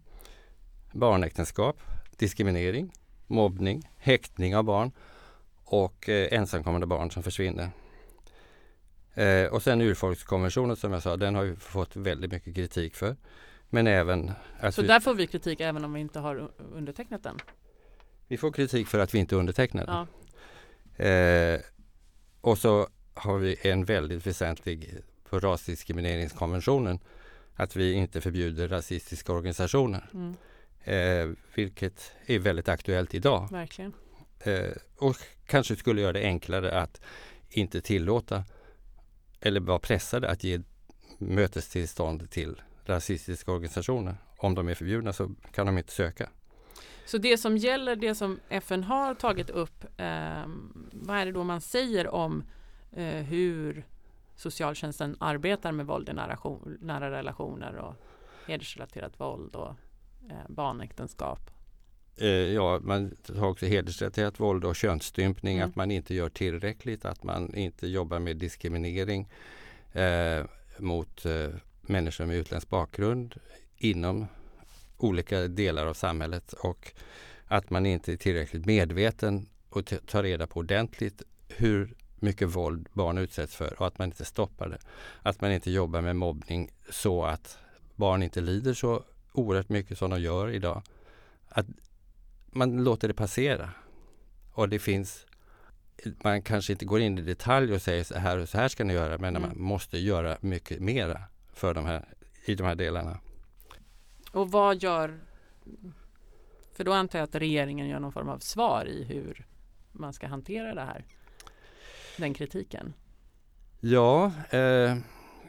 barnäktenskap, 0.93 1.83
diskriminering, 2.17 2.93
mobbning, 3.27 3.91
häktning 3.97 4.57
av 4.57 4.65
barn 4.65 4.93
och 5.65 6.09
eh, 6.09 6.29
ensamkommande 6.33 6.87
barn 6.87 7.11
som 7.11 7.23
försvinner. 7.23 7.71
Eh, 9.15 9.47
och 9.47 9.63
sen 9.63 9.81
urfolkskonventionen 9.81 10.77
som 10.77 10.93
jag 10.93 11.03
sa, 11.03 11.17
den 11.17 11.35
har 11.35 11.43
ju 11.43 11.57
fått 11.57 11.97
väldigt 11.97 12.33
mycket 12.33 12.55
kritik 12.55 12.95
för. 12.95 13.17
Men 13.69 13.87
även... 13.87 14.33
Så 14.71 14.83
vi, 14.83 14.89
där 14.89 15.01
får 15.01 15.15
vi 15.15 15.27
kritik 15.27 15.61
även 15.61 15.85
om 15.85 15.93
vi 15.93 16.01
inte 16.01 16.19
har 16.19 16.51
undertecknat 16.73 17.23
den? 17.23 17.39
Vi 18.29 18.37
får 18.37 18.53
kritik 18.53 18.89
för 18.89 18.99
att 18.99 19.15
vi 19.15 19.19
inte 19.19 19.37
undertecknar 19.37 19.87
den. 19.87 19.95
Ja. 19.95 20.07
Eh, 21.01 21.61
och 22.41 22.59
så 22.59 22.89
har 23.15 23.39
vi 23.39 23.57
en 23.63 23.85
väldigt 23.85 24.27
väsentlig 24.27 24.95
på 25.29 25.41
rasdiskrimineringskonventionen 25.41 26.99
att 27.55 27.77
vi 27.77 27.93
inte 27.93 28.21
förbjuder 28.21 28.69
rasistiska 28.69 29.33
organisationer. 29.33 30.11
Mm. 30.15 30.37
Eh, 30.85 31.37
vilket 31.55 32.13
är 32.27 32.39
väldigt 32.39 32.69
aktuellt 32.69 33.15
idag. 33.15 33.49
Verkligen. 33.51 33.93
Eh, 34.41 34.73
och 34.97 35.17
kanske 35.47 35.77
skulle 35.77 36.01
göra 36.01 36.13
det 36.13 36.25
enklare 36.25 36.81
att 36.81 37.01
inte 37.49 37.81
tillåta 37.81 38.45
eller 39.41 39.61
vara 39.61 39.79
pressade 39.79 40.31
att 40.31 40.45
ge 40.45 40.61
mötestillstånd 41.19 42.31
till 42.31 42.63
rasistiska 42.85 43.53
organisationer. 43.53 44.17
Om 44.37 44.55
de 44.55 44.69
är 44.69 44.75
förbjudna 44.75 45.13
så 45.13 45.35
kan 45.53 45.67
de 45.67 45.79
inte 45.79 45.93
söka. 45.93 46.29
Så 47.11 47.19
det 47.19 47.39
som 47.39 47.57
gäller, 47.57 47.97
det 47.97 48.15
som 48.15 48.41
FN 48.49 48.85
har 48.85 49.15
tagit 49.15 49.51
upp, 49.51 49.85
eh, 49.97 50.45
vad 50.93 51.17
är 51.17 51.27
det 51.27 51.33
då 51.33 51.45
man 51.45 51.61
säger 51.61 52.09
om 52.09 52.45
eh, 52.93 53.05
hur 53.07 53.85
socialtjänsten 54.37 55.17
arbetar 55.21 55.73
med 55.73 55.87
våld 55.87 56.09
i 56.09 56.13
nära, 56.13 56.39
nära 56.81 57.11
relationer 57.11 57.77
och 57.77 57.95
hedersrelaterat 58.47 59.21
våld 59.21 59.57
och 59.57 59.75
eh, 60.29 60.49
barnäktenskap? 60.49 61.51
Eh, 62.17 62.29
ja, 62.29 62.81
man 62.83 63.17
har 63.37 63.49
också 63.49 63.67
hedersrelaterat 63.67 64.41
våld 64.41 64.65
och 64.65 64.77
könsstympning, 64.77 65.57
mm. 65.57 65.69
att 65.69 65.77
man 65.77 65.91
inte 65.91 66.15
gör 66.15 66.29
tillräckligt, 66.29 67.05
att 67.05 67.23
man 67.23 67.55
inte 67.55 67.87
jobbar 67.87 68.19
med 68.19 68.37
diskriminering 68.37 69.29
eh, 69.93 70.45
mot 70.79 71.25
eh, 71.25 71.49
människor 71.81 72.27
med 72.27 72.37
utländsk 72.37 72.69
bakgrund 72.69 73.35
inom 73.77 74.27
olika 75.01 75.41
delar 75.49 75.87
av 75.87 75.95
samhället 75.95 76.53
och 76.53 76.93
att 77.47 77.71
man 77.71 77.87
inte 77.87 78.13
är 78.13 78.17
tillräckligt 78.17 78.67
medveten 78.67 79.49
och 79.69 79.93
tar 80.07 80.23
reda 80.23 80.47
på 80.47 80.61
ordentligt 80.61 81.23
hur 81.49 81.95
mycket 82.17 82.49
våld 82.49 82.89
barn 82.93 83.19
utsätts 83.19 83.57
för 83.57 83.81
och 83.81 83.87
att 83.87 83.99
man 83.99 84.09
inte 84.09 84.25
stoppar 84.25 84.69
det. 84.69 84.79
Att 85.23 85.41
man 85.41 85.53
inte 85.53 85.71
jobbar 85.71 86.01
med 86.01 86.17
mobbning 86.17 86.71
så 86.91 87.25
att 87.25 87.59
barn 87.97 88.23
inte 88.23 88.41
lider 88.41 88.75
så 88.75 89.05
oerhört 89.33 89.69
mycket 89.69 89.99
som 89.99 90.11
de 90.11 90.21
gör 90.21 90.51
idag. 90.51 90.83
Att 91.49 91.67
man 92.47 92.85
låter 92.85 93.09
det 93.09 93.15
passera. 93.15 93.71
Och 94.53 94.69
det 94.69 94.79
finns 94.79 95.27
man 96.25 96.43
kanske 96.43 96.73
inte 96.73 96.85
går 96.85 97.01
in 97.01 97.19
i 97.19 97.23
detalj 97.23 97.75
och 97.75 97.83
säger 97.83 98.05
så 98.05 98.19
här 98.19 98.39
och 98.39 98.49
så 98.49 98.59
här 98.59 98.69
ska 98.69 98.85
ni 98.85 98.93
göra 98.93 99.19
men 99.19 99.37
mm. 99.37 99.43
man 99.43 99.61
måste 99.61 99.99
göra 99.99 100.37
mycket 100.41 100.81
mera 100.81 101.23
för 101.53 101.75
de 101.75 101.87
här, 101.87 102.05
i 102.45 102.55
de 102.55 102.65
här 102.65 102.75
delarna. 102.75 103.19
Och 104.33 104.51
vad 104.51 104.83
gör 104.83 105.21
för 106.81 106.85
då 106.85 106.93
antar 106.93 107.19
jag 107.19 107.25
att 107.25 107.35
regeringen 107.35 107.89
gör 107.89 108.01
någon 108.01 108.13
form 108.13 108.29
av 108.29 108.39
svar 108.39 108.85
i 108.89 109.05
hur 109.05 109.47
man 109.93 110.13
ska 110.13 110.27
hantera 110.27 110.75
det 110.75 110.81
här. 110.81 111.05
Den 112.17 112.35
kritiken. 112.35 112.95
Ja, 113.81 114.33
eh, 114.51 114.97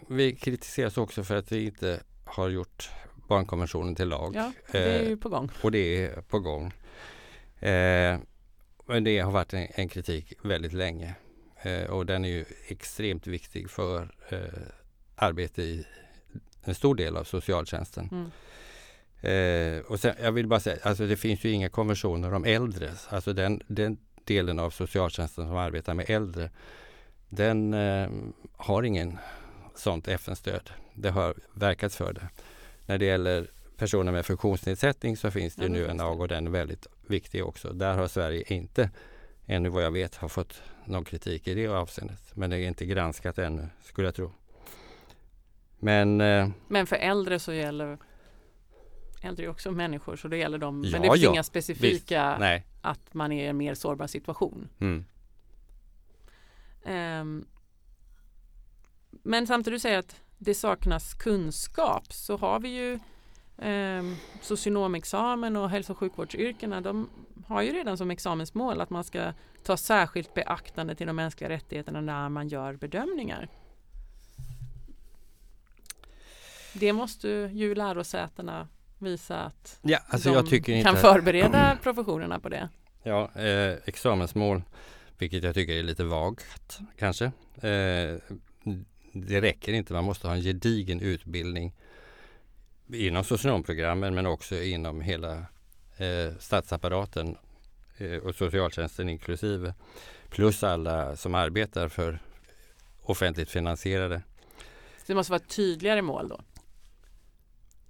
vi 0.08 0.36
kritiseras 0.36 0.98
också 0.98 1.24
för 1.24 1.36
att 1.36 1.52
vi 1.52 1.66
inte 1.66 2.04
har 2.26 2.50
gjort 2.50 2.90
barnkonventionen 3.28 3.96
till 3.96 4.08
lag. 4.08 4.36
Ja, 4.36 4.52
det 4.72 4.78
är 4.78 5.10
ju 5.10 5.18
på 5.18 5.30
gång. 5.30 5.46
Eh, 5.46 5.66
och 5.66 5.72
det 5.72 6.06
är 6.06 6.22
på 6.22 6.40
gång. 6.40 6.66
Eh, 7.60 8.20
men 8.86 9.04
det 9.04 9.20
har 9.20 9.32
varit 9.32 9.54
en, 9.54 9.68
en 9.76 9.90
kritik 9.90 10.34
väldigt 10.44 10.74
länge 10.74 11.16
eh, 11.62 11.84
och 11.84 12.06
den 12.06 12.26
är 12.26 12.30
ju 12.30 12.46
extremt 12.68 13.28
viktig 13.28 13.70
för 13.70 14.16
eh, 14.30 14.40
arbete 15.16 15.62
i 15.62 15.88
en 16.64 16.76
stor 16.76 16.96
del 16.96 17.18
av 17.18 17.24
socialtjänsten. 17.24 18.10
Mm. 18.12 18.32
Eh, 19.22 19.80
och 19.88 20.00
sen, 20.00 20.16
jag 20.22 20.32
vill 20.32 20.48
bara 20.48 20.60
säga, 20.60 20.78
alltså 20.84 21.08
det 21.08 21.18
finns 21.18 21.44
ju 21.44 21.52
inga 21.52 21.70
konventioner 21.70 22.34
om 22.34 22.46
äldre. 22.46 22.92
Alltså 23.10 23.34
den, 23.34 23.62
den 23.68 23.98
delen 24.24 24.60
av 24.60 24.70
socialtjänsten 24.70 25.46
som 25.46 25.56
arbetar 25.56 25.94
med 25.94 26.10
äldre, 26.10 26.50
den 27.30 27.74
eh, 27.74 28.10
har 28.58 28.84
ingen 28.84 29.18
sånt 29.76 30.08
FN-stöd. 30.08 30.70
Det 30.94 31.10
har 31.10 31.36
verkats 31.54 31.98
för 31.98 32.14
det. 32.14 32.30
När 32.86 32.98
det 32.98 33.06
gäller 33.06 33.48
personer 33.78 34.12
med 34.12 34.26
funktionsnedsättning 34.26 35.18
så 35.18 35.32
finns 35.32 35.56
det 35.56 35.64
ja, 35.64 35.70
nu 35.70 35.88
en 35.88 35.98
lag 35.98 36.22
och 36.22 36.28
den 36.28 36.48
är 36.48 36.52
väldigt 36.52 36.88
viktig 37.08 37.46
också. 37.46 37.74
Där 37.74 37.98
har 37.98 38.08
Sverige 38.08 38.44
inte, 38.48 38.90
ännu 39.46 39.70
vad 39.70 39.84
jag 39.84 39.92
vet, 39.92 40.16
har 40.16 40.28
fått 40.28 40.62
någon 40.86 41.06
kritik 41.06 41.48
i 41.48 41.54
det 41.54 41.68
avseendet. 41.68 42.22
Men 42.34 42.50
det 42.50 42.58
är 42.58 42.68
inte 42.68 42.86
granskat 42.86 43.38
ännu, 43.38 43.68
skulle 43.84 44.08
jag 44.08 44.16
tro. 44.16 44.32
Men, 45.80 46.22
eh, 46.22 46.50
men 46.68 46.88
för 46.88 46.96
äldre 46.96 47.40
så 47.40 47.54
gäller 47.54 47.98
Äldre 49.22 49.46
är 49.46 49.50
också 49.50 49.72
människor 49.72 50.16
så 50.16 50.28
då 50.28 50.36
gäller 50.36 50.58
de 50.58 50.84
ja, 50.84 50.92
Men 50.92 51.02
det 51.02 51.08
finns 51.08 51.24
ja, 51.24 51.32
inga 51.32 51.44
specifika 51.44 52.62
att 52.82 53.14
man 53.14 53.32
är 53.32 53.44
i 53.44 53.48
en 53.48 53.58
mer 53.58 53.76
sårbar 53.76 54.08
situation. 54.08 54.70
Mm. 54.80 55.06
Um, 56.84 57.46
men 59.24 59.48
samtidigt 59.48 59.76
du 59.76 59.80
säger 59.80 60.00
att 60.00 60.22
det 60.38 60.56
saknas 60.56 61.14
kunskap 61.14 62.14
så 62.14 62.38
har 62.38 62.60
vi 62.60 62.70
ju 62.70 62.94
eh, 63.68 64.04
socionomexamen 64.42 65.58
och 65.58 65.70
hälso 65.70 65.94
och 65.94 65.98
sjukvårdsyrkena 65.98 66.82
de 66.82 67.10
har 67.48 67.62
ju 67.62 67.72
redan 67.72 67.98
som 67.98 68.12
examensmål 68.12 68.82
att 68.82 68.90
man 68.90 69.04
ska 69.04 69.34
ta 69.64 69.78
särskilt 69.78 70.34
beaktande 70.34 70.96
till 70.96 71.08
de 71.08 71.16
mänskliga 71.16 71.50
rättigheterna 71.50 72.02
när 72.02 72.30
man 72.30 72.48
gör 72.48 72.74
bedömningar. 72.74 73.50
Det 76.74 76.94
måste 76.94 77.28
ju 77.54 77.76
lärosätena 77.76 78.68
visa 79.02 79.40
att 79.40 79.80
ja, 79.82 80.00
alltså 80.08 80.42
de 80.42 80.84
kan 80.84 80.98
förbereda 80.98 81.78
professionerna 81.84 82.40
på 82.40 82.50
det. 82.50 82.70
Ja, 83.04 83.32
eh, 83.36 83.78
examensmål, 83.86 84.62
vilket 85.18 85.44
jag 85.44 85.54
tycker 85.54 85.74
är 85.74 85.84
lite 85.84 86.04
vagt 86.04 86.80
kanske. 86.98 87.26
Eh, 87.56 88.16
det 89.14 89.42
räcker 89.42 89.74
inte, 89.74 89.94
man 89.94 90.04
måste 90.04 90.28
ha 90.28 90.36
en 90.36 90.42
gedigen 90.42 91.02
utbildning 91.02 91.74
inom 92.94 93.24
socionomprogrammen 93.24 94.16
men 94.16 94.26
också 94.26 94.56
inom 94.56 95.02
hela 95.02 95.38
eh, 95.98 96.38
statsapparaten 96.40 97.38
eh, 97.98 98.18
och 98.18 98.36
socialtjänsten 98.36 99.10
inklusive. 99.10 99.74
Plus 100.30 100.64
alla 100.64 101.16
som 101.16 101.36
arbetar 101.36 101.90
för 101.90 102.20
offentligt 103.02 103.50
finansierade. 103.50 104.22
Så 104.98 105.04
det 105.08 105.16
måste 105.16 105.32
vara 105.32 105.44
tydligare 105.48 106.02
mål 106.02 106.30
då? 106.30 106.42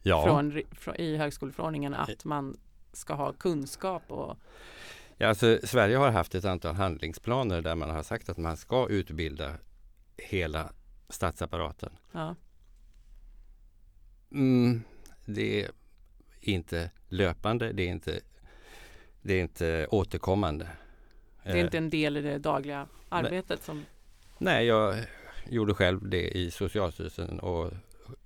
Ja. 0.04 0.24
Från, 0.24 0.62
från, 0.72 0.96
I 0.96 1.18
högskoleförordningen 1.18 1.94
att 1.94 2.26
man 2.26 2.58
ska 2.94 3.14
ha 3.14 3.34
kunskap 3.34 4.04
och 4.08 4.38
Ja, 5.18 5.28
alltså, 5.28 5.60
Sverige 5.64 5.98
har 5.98 6.12
haft 6.12 6.36
ett 6.36 6.46
antal 6.46 6.76
handlingsplaner 6.76 7.62
där 7.62 7.76
man 7.76 7.90
har 7.90 8.04
sagt 8.04 8.30
att 8.30 8.38
man 8.38 8.58
ska 8.58 8.88
utbilda 8.90 9.54
hela 10.18 10.72
statsapparaten. 11.10 11.92
Ja. 12.12 12.36
Mm, 14.32 14.84
det 15.26 15.64
är 15.64 15.72
inte 16.40 16.92
löpande, 17.08 17.72
det 17.72 17.84
är 17.84 17.88
inte, 17.88 18.20
det 19.22 19.34
är 19.34 19.42
inte 19.42 19.88
återkommande. 19.88 20.68
Det 21.44 21.50
är 21.50 21.56
Eh, 21.56 21.62
inte 21.62 21.78
en 21.78 21.90
del 21.90 22.18
i 22.18 22.22
det 22.22 22.38
dagliga 22.38 22.88
arbetet 23.10 23.64
som 23.64 23.86
Nej, 24.38 24.66
jag 24.66 24.96
gjorde 25.50 25.74
själv 25.74 26.10
det 26.10 26.38
i 26.38 26.52
Socialstyrelsen 26.52 27.40
och 27.40 27.72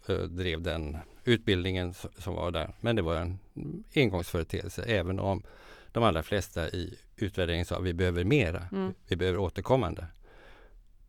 eh, 0.07 0.15
drev 0.15 0.61
den 0.61 0.97
utbildningen 1.23 1.93
som 1.93 2.35
var 2.35 2.51
där. 2.51 2.73
Men 2.81 2.95
det 2.95 3.01
var 3.01 3.15
en 3.15 3.39
engångsföreteelse 3.95 4.83
även 4.83 5.19
om 5.19 5.43
de 5.91 6.03
allra 6.03 6.23
flesta 6.23 6.69
i 6.69 6.97
utvärderingen 7.15 7.65
sa 7.65 7.75
att 7.77 7.83
vi 7.83 7.93
behöver 7.93 8.23
mera. 8.23 8.67
Mm. 8.71 8.93
Vi 9.07 9.15
behöver 9.15 9.39
återkommande. 9.39 10.07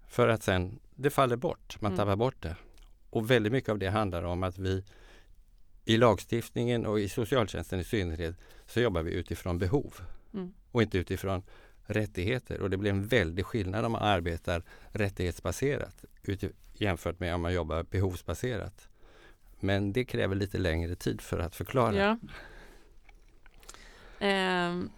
För 0.09 0.29
att 0.29 0.43
sen, 0.43 0.79
det 0.95 1.11
faller 1.11 1.37
bort, 1.37 1.77
man 1.81 1.93
Mm. 1.93 1.97
tappar 1.99 2.17
bort 2.17 2.43
det. 2.43 2.57
Och 3.11 3.31
väldigt 3.31 3.53
mycket 3.53 3.71
av 3.71 3.79
det 3.79 3.89
handlar 3.91 4.23
om 4.23 4.43
att 4.43 4.59
vi 4.59 4.85
i 5.85 5.97
lagstiftningen 5.97 6.87
och 6.87 7.01
i 7.01 7.09
socialtjänsten 7.09 7.81
i 7.81 7.85
synnerhet 7.85 8.35
så 8.67 8.81
jobbar 8.81 9.03
vi 9.03 9.13
utifrån 9.13 9.59
behov 9.59 9.95
Mm. 10.35 10.53
och 10.71 10.83
inte 10.83 10.99
utifrån 10.99 11.43
rättigheter. 11.87 12.61
Och 12.61 12.71
det 12.71 12.77
blir 12.77 12.91
en 12.91 13.07
väldig 13.07 13.47
skillnad 13.47 13.85
om 13.85 13.93
man 13.93 14.03
arbetar 14.03 14.63
rättighetsbaserat 14.93 16.05
jämfört 16.81 17.21
med 17.21 17.35
om 17.35 17.41
man 17.43 17.55
jobbar 17.55 17.83
behovsbaserat. 17.83 18.89
Men 19.61 19.93
det 19.93 20.05
kräver 20.05 20.35
lite 20.35 20.59
längre 20.59 20.95
tid 20.95 21.21
för 21.21 21.39
att 21.39 21.57
förklara. 21.57 21.95
Ja. 21.95 22.19
Ehm, 24.19 24.91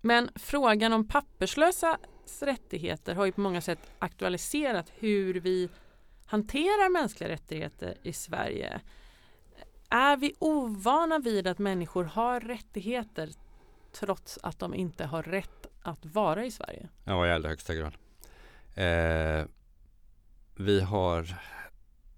men 0.00 0.30
frågan 0.34 0.92
om 0.92 1.08
papperslösas 1.08 1.98
rättigheter 2.40 3.14
har 3.14 3.26
ju 3.26 3.32
på 3.32 3.40
många 3.40 3.60
sätt 3.60 3.78
aktualiserat 3.98 4.92
hur 4.98 5.34
vi 5.34 5.68
hanterar 6.26 6.92
mänskliga 6.92 7.28
rättigheter 7.28 7.96
i 8.02 8.12
Sverige. 8.12 8.80
Är 9.88 10.16
vi 10.16 10.34
ovana 10.38 11.18
vid 11.18 11.46
att 11.46 11.58
människor 11.58 12.04
har 12.04 12.40
rättigheter 12.40 13.30
trots 13.94 14.38
att 14.42 14.58
de 14.58 14.74
inte 14.74 15.04
har 15.04 15.22
rätt 15.22 15.66
att 15.82 16.06
vara 16.06 16.44
i 16.44 16.50
Sverige? 16.50 16.88
Ja, 17.04 17.26
i 17.26 17.32
allra 17.32 17.48
högsta 17.48 17.74
grad. 17.74 17.94
Eh, 18.74 19.44
vi 20.56 20.80
har 20.80 21.36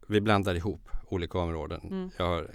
vi 0.08 0.20
blandar 0.20 0.54
ihop 0.54 0.88
olika 1.08 1.38
områden. 1.38 1.80
Mm. 1.80 2.10
Jag 2.18 2.26
har 2.26 2.50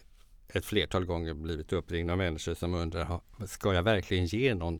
ett 0.48 0.66
flertal 0.66 1.06
gånger 1.06 1.34
blivit 1.34 1.74
uppringd 1.74 2.12
av 2.12 2.18
människor 2.18 2.54
som 2.54 2.74
undrar, 2.74 3.04
"Ha, 3.06 3.22
ska 3.48 3.74
jag 3.74 3.84
verkligen 3.84 4.25
ge 4.25 4.56
någon 4.56 4.80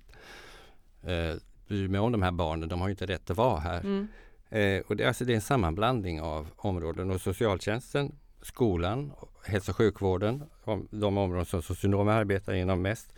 eh, 1.04 1.36
bry 1.68 1.88
mig 1.88 2.00
om 2.00 2.12
de 2.12 2.22
här 2.22 2.32
barnen? 2.32 2.70
De 2.70 2.82
har 2.82 2.88
ju 2.88 2.92
inte 2.92 3.06
rätt 3.06 3.30
att 3.30 3.38
vara 3.38 3.60
här. 3.60 3.80
Mm. 3.80 4.08
Eh, 4.50 4.82
och 4.88 4.96
det, 4.96 5.04
är 5.04 5.08
alltså, 5.08 5.26
det 5.26 5.34
är 5.34 5.36
en 5.36 5.42
sammanblandning 5.42 6.22
av 6.22 6.48
områden 6.56 7.12
och 7.12 7.22
socialtjänsten, 7.22 8.16
skolan, 8.42 9.12
hälso 9.46 9.72
och 9.72 9.78
sjukvården, 9.78 10.44
de 10.90 11.18
områden 11.18 11.46
som 11.46 11.62
socionomer 11.62 12.12
arbetar 12.12 12.54
inom 12.54 12.82
mest. 12.82 13.14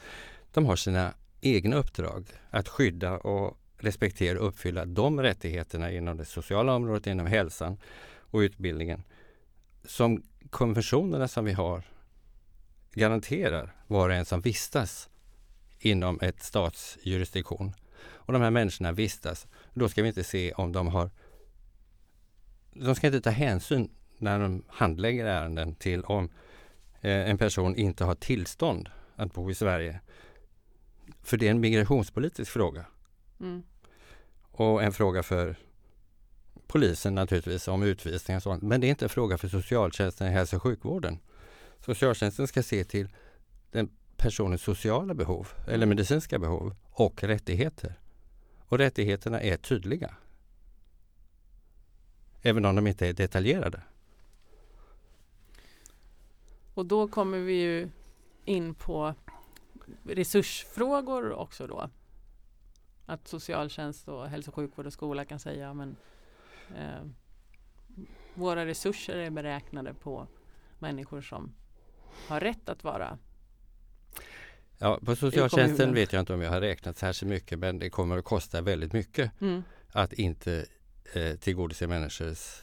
De 0.53 0.65
har 0.65 0.75
sina 0.75 1.13
egna 1.41 1.75
uppdrag 1.75 2.27
att 2.50 2.69
skydda 2.69 3.17
och 3.17 3.57
respektera 3.77 4.39
och 4.39 4.48
uppfylla 4.48 4.86
de 4.86 5.22
rättigheterna 5.22 5.91
inom 5.91 6.17
det 6.17 6.25
sociala 6.25 6.75
området, 6.75 7.07
inom 7.07 7.25
hälsan 7.25 7.77
och 8.15 8.39
utbildningen 8.39 9.03
som 9.86 10.24
konventionerna 10.50 11.27
som 11.27 11.45
vi 11.45 11.51
har 11.53 11.83
garanterar 12.93 13.75
var 13.88 14.10
och 14.10 14.15
en 14.15 14.25
som 14.25 14.41
vistas 14.41 15.10
inom 15.79 16.19
ett 16.22 16.43
statsjurisdiktion. 16.43 17.74
Och 18.05 18.33
de 18.33 18.41
här 18.41 18.51
människorna 18.51 18.91
vistas, 18.91 19.48
då 19.74 19.89
ska 19.89 20.01
vi 20.01 20.07
inte 20.07 20.24
se 20.24 20.53
om 20.53 20.72
de 20.72 20.88
har 20.88 21.10
de 22.74 22.95
ska 22.95 23.07
inte 23.07 23.22
ta 23.22 23.29
hänsyn 23.29 23.89
när 24.17 24.39
de 24.39 24.63
handlägger 24.67 25.25
ärenden 25.25 25.75
till 25.75 26.03
om 26.03 26.29
eh, 27.01 27.29
en 27.29 27.37
person 27.37 27.75
inte 27.75 28.03
har 28.03 28.16
tillstånd 28.16 28.89
att 29.16 29.33
bo 29.33 29.51
i 29.51 29.55
Sverige. 29.55 30.00
För 31.24 31.37
det 31.37 31.48
är 31.48 31.51
en 31.51 31.59
migrationspolitisk 31.59 32.51
fråga 32.51 32.85
Mm. 33.39 33.63
och 34.51 34.83
en 34.83 34.94
fråga 34.94 35.24
för 35.24 35.55
polisen 36.68 37.16
naturligtvis 37.16 37.68
om 37.68 37.83
utvisning 37.83 38.37
och 38.37 38.44
sånt. 38.44 38.63
Men 38.63 38.81
det 38.81 38.87
är 38.87 38.89
inte 38.89 39.05
en 39.05 39.09
fråga 39.09 39.37
för 39.37 39.48
socialtjänsten 39.48 40.27
i 40.27 40.31
hälso 40.31 40.55
och 40.55 40.63
sjukvården. 40.63 41.20
Socialtjänsten 41.85 42.48
ska 42.48 42.63
se 42.63 42.83
till 42.83 43.09
den 43.72 43.89
personens 44.18 44.61
sociala 44.61 45.13
behov 45.13 45.48
eller 45.68 45.85
medicinska 45.85 46.39
behov 46.39 46.75
och 46.92 47.24
rättigheter. 47.24 48.00
Och 48.59 48.77
rättigheterna 48.77 49.42
är 49.42 49.57
tydliga. 49.57 50.16
Även 52.42 52.66
om 52.66 52.75
de 52.75 52.87
inte 52.87 53.07
är 53.07 53.13
detaljerade. 53.13 53.81
Och 56.74 56.85
då 56.85 57.07
kommer 57.07 57.37
vi 57.37 57.53
ju 57.53 57.89
in 58.46 58.74
på 58.74 59.16
resursfrågor 60.03 61.31
också 61.31 61.67
då. 61.67 61.89
Att 63.05 63.27
socialtjänst 63.27 64.07
och 64.07 64.27
hälso 64.27 64.51
och 64.51 64.55
sjukvård 64.55 64.85
och 64.85 64.93
skola 64.93 65.25
kan 65.25 65.39
säga 65.39 65.74
men 65.74 65.96
eh, 66.77 67.05
våra 68.33 68.65
resurser 68.65 69.17
är 69.17 69.29
beräknade 69.29 69.93
på 69.93 70.27
människor 70.79 71.22
som 71.22 71.55
har 72.27 72.39
rätt 72.39 72.69
att 72.69 72.83
vara 72.83 73.17
Ja, 74.77 75.00
på 75.05 75.15
socialtjänsten 75.15 75.93
vet 75.93 76.13
jag 76.13 76.19
inte 76.19 76.33
om 76.33 76.41
jag 76.41 76.51
har 76.51 76.61
räknat 76.61 76.98
särskilt 76.98 77.29
mycket 77.29 77.59
men 77.59 77.79
det 77.79 77.89
kommer 77.89 78.17
att 78.17 78.25
kosta 78.25 78.61
väldigt 78.61 78.93
mycket 78.93 79.41
mm, 79.41 79.63
att 79.91 80.13
inte 80.13 80.65
eh, 81.13 81.35
tillgodose 81.35 81.87
människors 81.87 82.61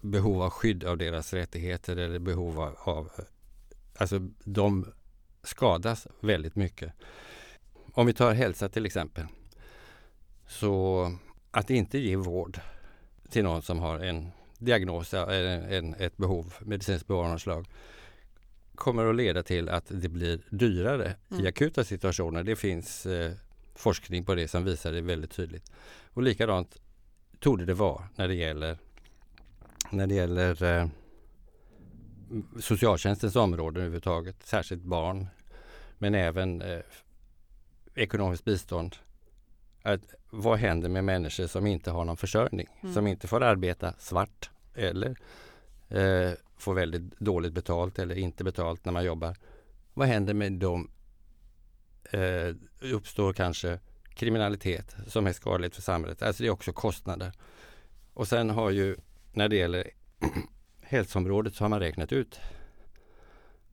behov 0.00 0.42
av 0.42 0.50
skydd 0.50 0.84
av 0.84 0.98
deras 0.98 1.32
rättigheter 1.32 1.96
eller 1.96 2.18
behov 2.18 2.60
av, 2.60 2.76
av 2.78 3.10
alltså 3.98 4.18
de 4.44 4.92
skadas 5.46 6.06
väldigt 6.20 6.56
mycket. 6.56 6.92
Om 7.92 8.06
vi 8.06 8.12
tar 8.12 8.34
hälsa 8.34 8.68
till 8.68 8.86
exempel. 8.86 9.26
Så 10.46 11.12
att 11.50 11.70
inte 11.70 11.98
ge 11.98 12.16
vård 12.16 12.60
till 13.30 13.44
någon 13.44 13.62
som 13.62 13.78
har 13.78 13.98
en 13.98 14.30
diagnos 14.58 15.14
eller 15.14 16.02
ett 16.02 16.16
behov, 16.16 16.54
medicinskt 16.60 17.06
behov 17.06 17.24
av 17.24 17.30
något 17.30 17.42
slag 17.42 17.66
kommer 18.74 19.06
att 19.06 19.16
leda 19.16 19.42
till 19.42 19.68
att 19.68 19.84
det 19.88 20.08
blir 20.08 20.40
dyrare 20.50 21.14
Mm. 21.30 21.44
i 21.44 21.48
akuta 21.48 21.84
situationer. 21.84 22.42
Det 22.42 22.56
finns 22.56 23.06
eh, 23.06 23.32
forskning 23.74 24.24
på 24.24 24.34
det 24.34 24.48
som 24.48 24.64
visar 24.64 24.92
det 24.92 25.00
väldigt 25.00 25.30
tydligt. 25.30 25.72
Och 26.14 26.22
likadant 26.22 26.76
torde 27.40 27.64
det 27.64 27.74
vara 27.74 28.08
när 28.16 28.28
det 28.28 28.34
gäller, 28.34 28.78
när 29.90 30.06
det 30.06 30.14
gäller 30.14 30.62
eh, 30.62 30.88
socialtjänstens 32.60 33.36
område 33.36 33.80
överhuvudtaget, 33.80 34.36
särskilt 34.42 34.82
barn, 34.82 35.26
men 35.98 36.14
även 36.14 36.62
eh, 36.62 36.80
ekonomiskt 37.94 38.44
bistånd. 38.44 38.96
Att, 39.82 40.00
vad 40.30 40.58
händer 40.58 40.88
med 40.88 41.04
människor 41.04 41.46
som 41.46 41.66
inte 41.66 41.90
har 41.90 42.04
någon 42.04 42.16
försörjning, 42.16 42.68
Mm. 42.80 42.94
som 42.94 43.06
inte 43.06 43.28
får 43.28 43.42
arbeta 43.42 43.92
svart 43.98 44.50
eller 44.74 45.16
eh, 45.88 46.30
får 46.56 46.74
väldigt 46.74 47.20
dåligt 47.20 47.52
betalt 47.52 47.98
eller 47.98 48.18
inte 48.18 48.44
betalt 48.44 48.84
när 48.84 48.92
man 48.92 49.04
jobbar. 49.04 49.36
Vad 49.94 50.08
händer 50.08 50.34
med 50.34 50.52
dem? 50.52 50.90
Eh, 52.10 52.54
uppstår 52.80 53.32
kanske 53.32 53.78
kriminalitet 54.14 54.96
som 55.06 55.26
är 55.26 55.32
skadligt 55.32 55.74
för 55.74 55.82
samhället. 55.82 56.22
Alltså 56.22 56.42
det 56.42 56.46
är 56.46 56.50
också 56.50 56.72
kostnader. 56.72 57.32
Och 58.14 58.28
sen 58.28 58.50
har 58.50 58.70
ju 58.70 58.96
när 59.32 59.48
det 59.48 59.56
gäller 59.56 59.90
hälsoområdet 60.82 61.54
så 61.54 61.64
har 61.64 61.68
man 61.68 61.80
räknat 61.80 62.12
ut 62.12 62.40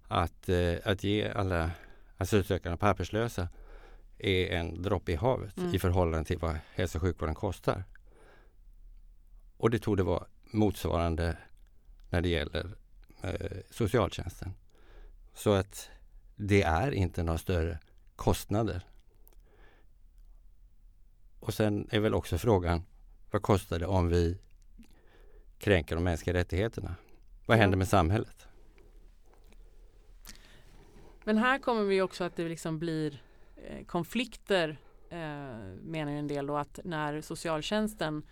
att, 0.08 0.50
eh, 0.50 0.74
att 0.84 1.04
ge 1.04 1.30
alla 1.30 1.72
asylsökande 2.24 2.74
och 2.74 2.80
papperslösa 2.80 3.48
är 4.18 4.52
en 4.52 4.82
droppe 4.82 5.12
i 5.12 5.16
havet 5.16 5.58
Mm. 5.58 5.76
i 5.76 5.80
förhållande 5.80 6.28
till 6.28 6.38
vad 6.38 6.58
hälso 6.76 6.98
och 6.98 7.02
sjukvården 7.02 7.36
kostar. 7.36 7.84
Och 9.58 9.70
det 9.70 9.80
tog 9.80 9.98
det 9.98 10.04
vara 10.04 10.26
motsvarande 10.44 11.38
när 12.10 12.22
det 12.22 12.30
gäller 12.30 12.76
eh, 13.22 13.58
socialtjänsten. 13.70 14.54
Så 15.34 15.54
att 15.54 15.90
det 16.36 16.62
är 16.64 16.92
inte 16.92 17.24
några 17.24 17.38
större 17.38 17.80
kostnader. 18.16 18.86
Och 21.40 21.54
sen 21.54 21.88
är 21.92 22.00
väl 22.00 22.14
också 22.14 22.38
frågan, 22.38 22.86
vad 23.32 23.42
kostar 23.42 23.80
det 23.80 23.86
om 23.86 24.10
vi 24.10 24.38
kränker 25.58 25.96
de 25.96 26.04
mänskliga 26.04 26.34
rättigheterna? 26.34 26.96
Vad 27.46 27.58
händer 27.58 27.78
med 27.78 27.88
samhället? 27.88 28.48
Men 31.24 31.38
här 31.38 31.60
kommer 31.60 31.84
vi 31.84 32.02
också 32.02 32.24
att 32.24 32.36
det 32.36 32.50
liksom 32.50 32.80
blir 32.80 33.22
eh, 33.56 33.86
konflikter 33.86 34.78
eh, 35.10 35.18
menar 35.82 36.12
en 36.12 36.28
del 36.28 36.48
då 36.48 36.58
att 36.58 36.80
när 36.84 37.22
socialtjänsten 37.22 38.24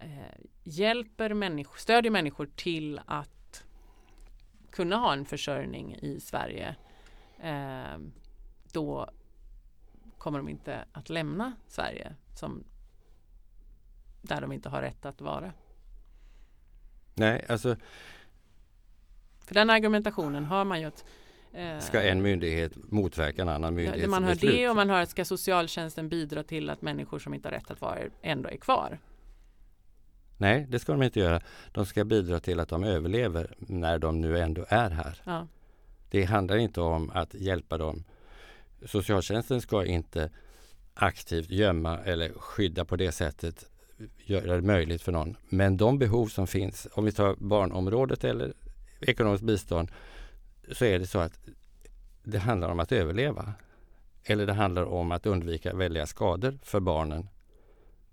eh, 0.00 0.46
hjälper 0.62 1.34
människor, 1.34 1.76
stödjer 1.76 2.10
människor 2.10 2.48
till 2.56 3.00
att 3.06 3.64
kunna 4.70 4.96
ha 4.96 5.12
en 5.12 5.24
försörjning 5.24 5.94
i 5.94 6.20
Sverige 6.20 6.76
eh, 7.38 7.98
då 8.72 9.10
kommer 10.18 10.38
de 10.38 10.48
inte 10.48 10.84
att 10.92 11.08
lämna 11.08 11.52
Sverige 11.66 12.14
som 12.34 12.64
där 14.22 14.40
de 14.40 14.52
inte 14.52 14.68
har 14.68 14.82
rätt 14.82 15.06
att 15.06 15.20
vara. 15.20 15.52
Nej, 17.14 17.44
alltså 17.48 17.76
För 19.40 19.54
den 19.54 19.70
argumentationen 19.70 20.44
har 20.44 20.64
man 20.64 20.80
ju 20.80 20.86
att 20.86 21.04
ska 21.80 22.02
en 22.02 22.22
myndighet 22.22 22.72
motverka 22.76 23.42
en 23.42 23.48
annan 23.48 23.62
Ja, 23.62 23.82
myndighets 23.82 24.10
man 24.10 24.24
hör 24.24 24.34
beslut? 24.34 24.52
det 24.52 24.68
och 24.68 24.76
man 24.76 24.90
hör 24.90 25.02
att 25.02 25.10
ska 25.10 25.24
socialtjänsten 25.24 26.08
bidra 26.08 26.42
till 26.42 26.70
att 26.70 26.82
människor 26.82 27.18
som 27.18 27.34
inte 27.34 27.48
har 27.48 27.52
rätt 27.52 27.70
att 27.70 27.80
vara 27.80 27.98
ändå 28.22 28.48
är 28.48 28.56
kvar. 28.56 28.98
Nej, 30.36 30.66
det 30.68 30.78
ska 30.78 30.92
de 30.92 31.02
inte 31.02 31.20
göra. 31.20 31.40
De 31.72 31.86
ska 31.86 32.04
bidra 32.04 32.40
till 32.40 32.60
att 32.60 32.68
de 32.68 32.84
överlever 32.84 33.54
när 33.58 33.98
de 33.98 34.20
nu 34.20 34.38
ändå 34.38 34.66
är 34.68 34.90
här. 34.90 35.22
Ja. 35.24 35.46
Det 36.10 36.24
handlar 36.24 36.56
inte 36.56 36.80
om 36.80 37.10
att 37.14 37.34
hjälpa 37.34 37.78
dem. 37.78 38.04
Socialtjänsten 38.86 39.60
ska 39.60 39.84
inte 39.84 40.30
aktivt 40.94 41.50
gömma 41.50 41.98
eller 41.98 42.32
skydda 42.32 42.84
på 42.84 42.96
det 42.96 43.12
sättet, 43.12 43.70
göra 44.24 44.54
det 44.56 44.62
möjligt 44.62 45.02
för 45.02 45.12
någon. 45.12 45.36
Men 45.48 45.76
de 45.76 45.98
behov 45.98 46.26
som 46.26 46.46
finns, 46.46 46.88
om 46.92 47.04
vi 47.04 47.12
tar 47.12 47.36
barnområdet 47.38 48.24
eller 48.24 48.52
ekonomiskt 49.00 49.44
bistånd, 49.44 49.90
så 50.72 50.84
är 50.84 50.98
det 50.98 51.06
så 51.06 51.18
att 51.18 51.38
det 52.22 52.38
handlar 52.38 52.68
om 52.68 52.80
att 52.80 52.92
överleva. 52.92 53.54
Eller 54.24 54.46
det 54.46 54.52
handlar 54.52 54.84
om 54.84 55.12
att 55.12 55.26
undvika 55.26 55.74
väldiga 55.74 56.06
skador 56.06 56.58
för 56.62 56.80
barnen. 56.80 57.28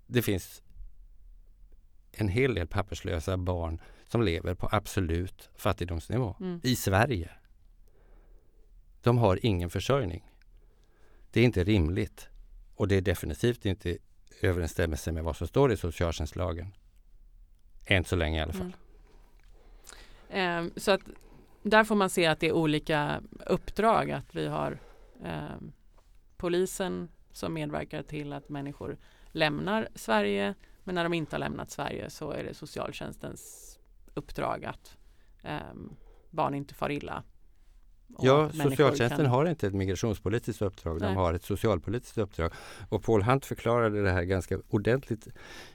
Det 0.06 0.22
finns 0.22 0.62
en 2.12 2.28
hel 2.28 2.54
del 2.54 2.66
papperslösa 2.66 3.36
barn 3.36 3.80
som 4.08 4.22
lever 4.22 4.54
på 4.54 4.68
absolut 4.72 5.50
fattigdomsnivå 5.56 6.36
Mm. 6.40 6.60
i 6.62 6.76
Sverige. 6.76 7.30
De 9.02 9.18
har 9.18 9.38
ingen 9.46 9.70
försörjning. 9.70 10.30
Det 11.30 11.40
är 11.40 11.44
inte 11.44 11.64
rimligt 11.64 12.28
och 12.74 12.88
det 12.88 12.96
är 12.96 13.00
definitivt 13.00 13.66
inte 13.66 13.90
i 13.90 13.98
överensstämmelse 14.42 15.12
med 15.12 15.24
vad 15.24 15.36
som 15.36 15.46
står 15.46 15.72
i 15.72 15.76
socialtjänstlagen. 15.76 16.74
Än 17.84 18.04
så 18.04 18.16
länge 18.16 18.38
i 18.38 18.42
alla 18.42 18.52
fall. 18.52 18.72
Mm. 20.30 20.66
Eh, 20.66 20.72
så 20.76 20.90
att 20.90 21.00
där 21.62 21.84
får 21.84 21.94
man 21.94 22.10
se 22.10 22.26
att 22.26 22.40
det 22.40 22.48
är 22.48 22.52
olika 22.52 23.22
uppdrag. 23.46 24.10
Att 24.10 24.34
vi 24.34 24.46
har 24.46 24.78
eh, 25.24 25.56
polisen 26.36 27.08
som 27.32 27.54
medverkar 27.54 28.02
till 28.02 28.32
att 28.32 28.48
människor 28.48 28.98
lämnar 29.32 29.88
Sverige. 29.94 30.54
Men 30.84 30.94
när 30.94 31.02
de 31.02 31.14
inte 31.14 31.36
har 31.36 31.40
lämnat 31.40 31.70
Sverige 31.70 32.10
så 32.10 32.30
är 32.30 32.44
det 32.44 32.54
socialtjänstens 32.54 33.78
uppdrag 34.14 34.64
att 34.64 34.96
eh, 35.42 35.74
barn 36.30 36.54
inte 36.54 36.74
far 36.74 36.90
illa. 36.90 37.22
Ja, 38.18 38.50
socialtjänsten 38.50 39.08
kan- 39.18 39.26
har 39.26 39.46
inte 39.46 39.66
ett 39.66 39.74
migrationspolitiskt 39.74 40.62
uppdrag, 40.62 41.00
Nej. 41.00 41.08
de 41.08 41.16
har 41.16 41.34
ett 41.34 41.44
socialpolitiskt 41.44 42.18
uppdrag. 42.18 42.52
Och 42.88 43.02
Paul 43.04 43.22
Hunt 43.22 43.46
förklarade 43.46 44.02
det 44.02 44.10
här 44.10 44.22
ganska 44.22 44.58
ordentligt 44.68 45.28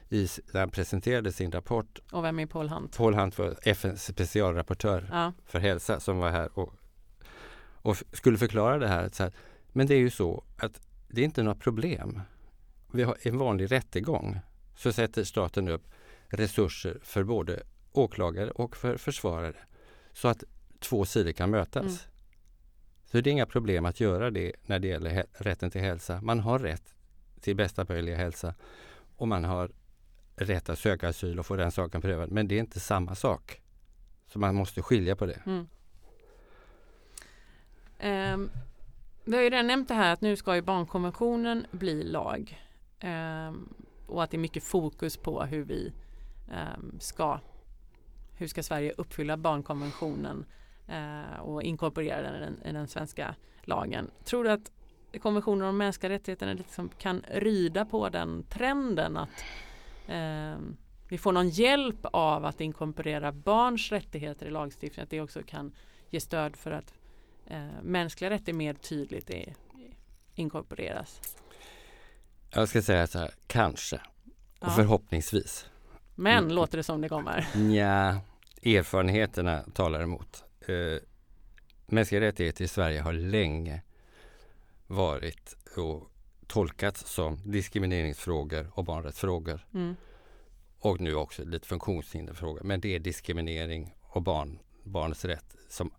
i, 0.08 0.28
när 0.52 0.60
han 0.60 0.70
presenterade 0.70 1.32
sin 1.32 1.52
rapport. 1.52 1.98
Och 2.12 2.24
vem 2.24 2.38
är 2.38 2.46
Paul 2.46 2.68
Hunt? 2.68 2.96
Paul 2.96 3.14
Hunt 3.14 3.38
var 3.38 3.54
FNs 3.62 4.04
specialrapportör 4.04 5.08
Ja, 5.12 5.32
för 5.46 5.58
hälsa 5.58 6.00
som 6.00 6.18
var 6.18 6.30
här 6.30 6.58
och, 6.58 6.74
och 7.82 7.96
skulle 8.12 8.38
förklara 8.38 8.78
det 8.78 8.88
här. 8.88 9.08
Så 9.12 9.22
här. 9.22 9.32
Men 9.72 9.86
det 9.86 9.94
är 9.94 9.98
ju 9.98 10.10
så 10.10 10.44
att 10.56 10.80
det 11.08 11.20
är 11.20 11.24
inte 11.24 11.42
några 11.42 11.58
problem. 11.58 12.20
Vi 12.92 13.02
har 13.02 13.16
en 13.22 13.38
vanlig 13.38 13.72
rättegång 13.72 14.40
så 14.76 14.92
sätter 14.92 15.24
staten 15.24 15.68
upp 15.68 15.82
resurser 16.28 16.98
för 17.02 17.24
både 17.24 17.62
åklagare 17.92 18.50
och 18.50 18.76
för 18.76 18.96
försvarare 18.96 19.56
så 20.12 20.28
att 20.28 20.44
två 20.80 21.04
sidor 21.04 21.32
kan 21.32 21.50
mötas. 21.50 21.82
Mm. 21.82 21.96
Så 23.10 23.20
det 23.20 23.30
är 23.30 23.32
inga 23.32 23.46
problem 23.46 23.84
att 23.84 24.00
göra 24.00 24.30
det 24.30 24.52
när 24.66 24.78
det 24.78 24.88
gäller 24.88 25.26
rätten 25.32 25.70
till 25.70 25.80
hälsa. 25.80 26.20
Man 26.22 26.40
har 26.40 26.58
rätt 26.58 26.94
till 27.40 27.56
bästa 27.56 27.86
möjliga 27.88 28.16
hälsa 28.16 28.54
och 29.16 29.28
man 29.28 29.44
har 29.44 29.70
rätt 30.36 30.68
att 30.68 30.78
söka 30.78 31.08
asyl 31.08 31.38
och 31.38 31.46
få 31.46 31.56
den 31.56 31.72
saken 31.72 32.00
prövad. 32.00 32.30
Men 32.30 32.48
det 32.48 32.54
är 32.54 32.60
inte 32.60 32.80
samma 32.80 33.14
sak. 33.14 33.62
Så 34.26 34.38
man 34.38 34.54
måste 34.54 34.82
skilja 34.82 35.16
på 35.16 35.26
det. 35.26 35.40
Mm. 35.46 35.68
Ehm, 37.98 38.50
vi 39.24 39.36
har 39.36 39.42
ju 39.42 39.50
redan 39.50 39.66
nämnt 39.66 39.88
det 39.88 39.94
här 39.94 40.12
att 40.12 40.20
nu 40.20 40.36
ska 40.36 40.54
ju 40.54 40.62
barnkonventionen 40.62 41.66
bli 41.70 42.02
lag. 42.02 42.62
Ehm, 43.00 43.68
och 44.06 44.22
att 44.22 44.30
det 44.30 44.36
är 44.36 44.38
mycket 44.38 44.64
fokus 44.64 45.16
på 45.16 45.42
hur 45.42 45.64
vi 45.64 45.92
ehm, 46.52 47.00
ska 47.00 47.40
hur 48.38 48.46
ska 48.46 48.62
Sverige 48.62 48.92
uppfylla 48.96 49.36
barnkonventionen 49.36 50.44
eh, 50.88 51.40
och 51.40 51.62
inkorporera 51.62 52.22
den 52.22 52.34
i, 52.34 52.40
den 52.40 52.62
i 52.64 52.72
den 52.72 52.88
svenska 52.88 53.34
lagen. 53.62 54.10
Tror 54.24 54.44
du 54.44 54.50
att 54.50 54.72
konventionen 55.22 55.68
om 55.68 55.76
mänskliga 55.76 56.12
rättigheterna 56.12 56.52
liksom 56.52 56.88
kan 56.98 57.22
rida 57.28 57.84
på 57.84 58.08
den 58.08 58.42
trenden 58.42 59.16
att 59.16 59.44
ehm, 60.08 60.76
vi 61.08 61.18
får 61.18 61.32
någon 61.32 61.48
hjälp 61.48 61.98
av 62.02 62.44
att 62.44 62.60
inkorporera 62.60 63.32
barns 63.32 63.92
rättigheter 63.92 64.46
i 64.46 64.50
lagstiftningen. 64.50 65.04
Att 65.04 65.10
det 65.10 65.20
också 65.20 65.40
kan 65.46 65.72
ge 66.10 66.20
stöd 66.20 66.56
för 66.56 66.70
att 66.70 66.94
eh, 67.46 67.66
mänskliga 67.82 68.30
rättigheter 68.30 68.52
mer 68.52 68.74
tydligt 68.74 69.30
är, 69.30 69.54
inkorporeras. 70.34 71.20
Jag 72.50 72.68
ska 72.68 72.82
säga 72.82 73.06
så 73.06 73.18
här, 73.18 73.30
kanske 73.46 73.96
och 73.96 74.66
Ja. 74.68 74.70
förhoppningsvis. 74.70 75.66
Men 76.14 76.38
Mm. 76.44 76.54
låter 76.56 76.76
det 76.76 76.82
som 76.82 77.00
det 77.00 77.08
kommer. 77.08 77.48
Nja, 77.56 78.20
erfarenheterna 78.62 79.62
talar 79.74 80.00
emot. 80.02 80.44
Eh, 80.68 81.00
mänskliga 81.86 82.20
rättigheter 82.20 82.64
i 82.64 82.68
Sverige 82.68 83.00
har 83.00 83.12
länge 83.12 83.82
varit 84.86 85.56
och 85.76 86.10
tolkats 86.46 87.14
som 87.14 87.38
diskrimineringsfrågor 87.44 88.70
och 88.74 88.84
barnrättsfrågor. 88.84 89.66
Mm. 89.74 89.96
Och 90.78 91.00
nu 91.00 91.14
också 91.14 91.44
lite 91.44 91.68
funktionshinderfrågor. 91.68 92.62
Men 92.64 92.80
det 92.80 92.94
är 92.94 92.98
diskriminering 92.98 93.94
och 94.02 94.22
barn, 94.22 94.58
barnets 94.82 95.24
rätt 95.24 95.56
som 95.68 95.90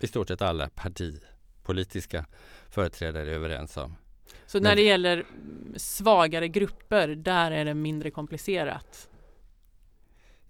i 0.00 0.06
stort 0.06 0.28
sett 0.28 0.42
alla 0.42 0.68
partipolitiska 0.68 2.26
företrädare 2.70 3.30
är 3.30 3.34
överens 3.34 3.76
om. 3.76 3.96
Så 4.46 4.56
Men- 4.58 4.62
när 4.62 4.76
det 4.76 4.82
gäller 4.82 5.26
svagare 5.76 6.48
grupper, 6.48 7.08
där 7.08 7.50
är 7.50 7.64
det 7.64 7.74
mindre 7.74 8.10
komplicerat. 8.10 9.08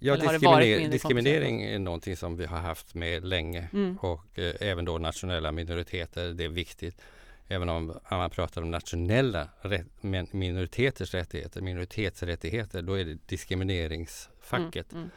Ja, 0.04 0.16
diskriminer- 0.16 0.88
diskriminering 0.90 1.62
är 1.62 1.78
någonting 1.78 2.16
som 2.16 2.36
vi 2.36 2.46
har 2.46 2.58
haft 2.58 2.94
med 2.94 3.24
länge 3.24 3.68
Mm. 3.72 3.96
och 4.00 4.38
eh, 4.38 4.54
även 4.60 4.84
då 4.84 4.98
nationella 4.98 5.52
minoriteter, 5.52 6.32
det 6.32 6.44
är 6.44 6.48
viktigt. 6.48 7.00
Även 7.48 7.68
om 7.68 8.00
man 8.10 8.30
pratar 8.30 8.62
om 8.62 8.70
nationella 8.70 9.48
rätt, 9.60 9.86
minoriteters 10.32 11.14
rättigheter, 11.14 11.60
minoritetsrättigheter, 11.60 12.82
då 12.82 12.94
är 12.94 13.04
det 13.04 13.18
diskrimineringsfacket. 13.28 14.92
Mm. 14.92 15.02
Mm. 15.02 15.10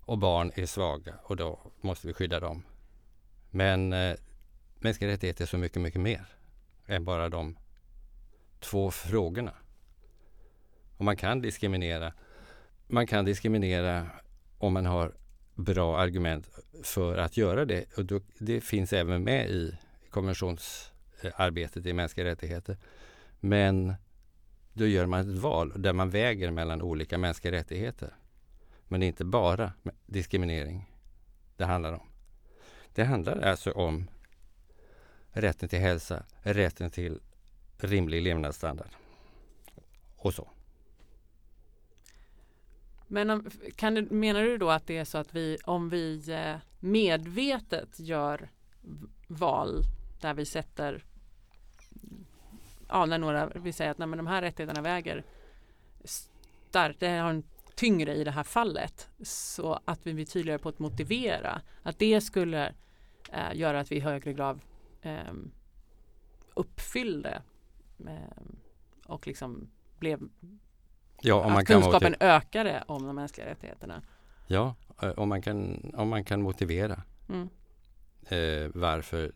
Och 0.00 0.18
barn 0.18 0.52
är 0.54 0.66
svaga 0.66 1.14
och 1.22 1.36
då 1.36 1.58
måste 1.80 2.06
vi 2.06 2.12
skydda 2.12 2.40
dem. 2.40 2.62
Men 3.50 3.92
eh, 3.92 4.14
mänskliga 4.78 5.10
rättigheter 5.10 5.42
är 5.44 5.46
så 5.46 5.58
mycket, 5.58 5.82
mycket 5.82 6.00
mer 6.00 6.26
än 6.86 7.04
bara 7.04 7.28
de 7.28 7.56
två 8.60 8.90
frågorna. 8.90 9.52
Och 10.96 11.04
man 11.04 11.16
kan 11.16 11.40
diskriminera. 11.40 12.12
Man 12.92 13.06
kan 13.06 13.24
diskriminera 13.24 14.06
om 14.58 14.72
man 14.72 14.86
har 14.86 15.14
bra 15.54 15.98
argument 15.98 16.48
för 16.82 17.18
att 17.18 17.36
göra 17.36 17.64
det. 17.64 17.98
Och 17.98 18.04
då, 18.04 18.20
det 18.38 18.60
finns 18.60 18.92
även 18.92 19.24
med 19.24 19.50
i 19.50 19.78
konventionsarbetet 20.10 21.86
i 21.86 21.92
mänskliga 21.92 22.26
rättigheter. 22.26 22.76
Men 23.40 23.94
då 24.72 24.86
gör 24.86 25.06
man 25.06 25.20
ett 25.20 25.42
val 25.42 25.72
där 25.76 25.92
man 25.92 26.10
väger 26.10 26.50
mellan 26.50 26.82
olika 26.82 27.18
mänskliga 27.18 27.52
rättigheter. 27.52 28.14
Men 28.88 29.00
det 29.00 29.06
är 29.06 29.08
inte 29.08 29.24
bara 29.24 29.72
diskriminering 30.06 30.90
det 31.56 31.64
handlar 31.64 31.92
om. 31.92 32.06
Det 32.94 33.04
handlar 33.04 33.40
alltså 33.40 33.72
om 33.72 34.10
rätten 35.30 35.68
till 35.68 35.80
hälsa, 35.80 36.22
rätten 36.42 36.90
till 36.90 37.20
rimlig 37.76 38.22
levnadsstandard 38.22 38.90
och 40.16 40.34
så. 40.34 40.48
Men 43.12 43.30
om, 43.30 43.50
kan 43.76 43.94
du, 43.94 44.02
menar 44.02 44.42
du 44.42 44.58
då 44.58 44.70
att 44.70 44.86
det 44.86 44.96
är 44.96 45.04
så 45.04 45.18
att 45.18 45.34
vi, 45.34 45.58
om 45.64 45.88
vi 45.88 46.30
eh, 46.30 46.56
medvetet 46.80 48.00
gör 48.00 48.48
val 49.28 49.82
där 50.20 50.34
vi 50.34 50.44
sätter, 50.44 51.04
ja 52.88 53.06
när 53.06 53.18
några, 53.18 53.46
vi 53.46 53.72
säger 53.72 53.90
att 53.90 53.98
nej, 53.98 54.08
men 54.08 54.16
de 54.16 54.26
här 54.26 54.42
rättigheterna 54.42 54.82
väger 54.82 55.24
starkt, 56.04 57.00
det 57.00 57.08
har 57.08 57.30
en 57.30 57.44
tyngre 57.74 58.14
i 58.14 58.24
det 58.24 58.30
här 58.30 58.42
fallet, 58.42 59.08
så 59.22 59.80
att 59.84 60.06
vi 60.06 60.14
blir 60.14 60.26
tydligare 60.26 60.58
på 60.58 60.68
att 60.68 60.78
motivera, 60.78 61.60
att 61.82 61.98
det 61.98 62.20
skulle 62.20 62.74
eh, 63.32 63.54
göra 63.54 63.80
att 63.80 63.92
vi 63.92 63.96
i 63.96 64.00
högre 64.00 64.32
grad 64.32 64.60
eh, 65.02 65.32
uppfyllde 66.54 67.42
eh, 68.06 68.42
och 69.06 69.26
liksom 69.26 69.70
blev 69.98 70.20
Ja, 71.24 71.34
om 71.34 71.52
man 71.52 71.60
att 71.60 71.66
kan 71.66 71.80
kunskapen 71.82 72.12
motiv- 72.12 72.22
ökade 72.28 72.84
om 72.86 73.06
de 73.06 73.16
mänskliga 73.16 73.46
rättigheterna. 73.46 74.02
ja, 74.46 74.74
eh, 75.02 75.10
om 75.10 75.28
man 75.28 75.42
kan, 75.42 75.90
om 75.96 76.08
man 76.08 76.24
kan 76.24 76.42
motivera 76.42 77.02
Mm. 77.28 77.48
eh, 78.28 78.70
varför 78.74 79.32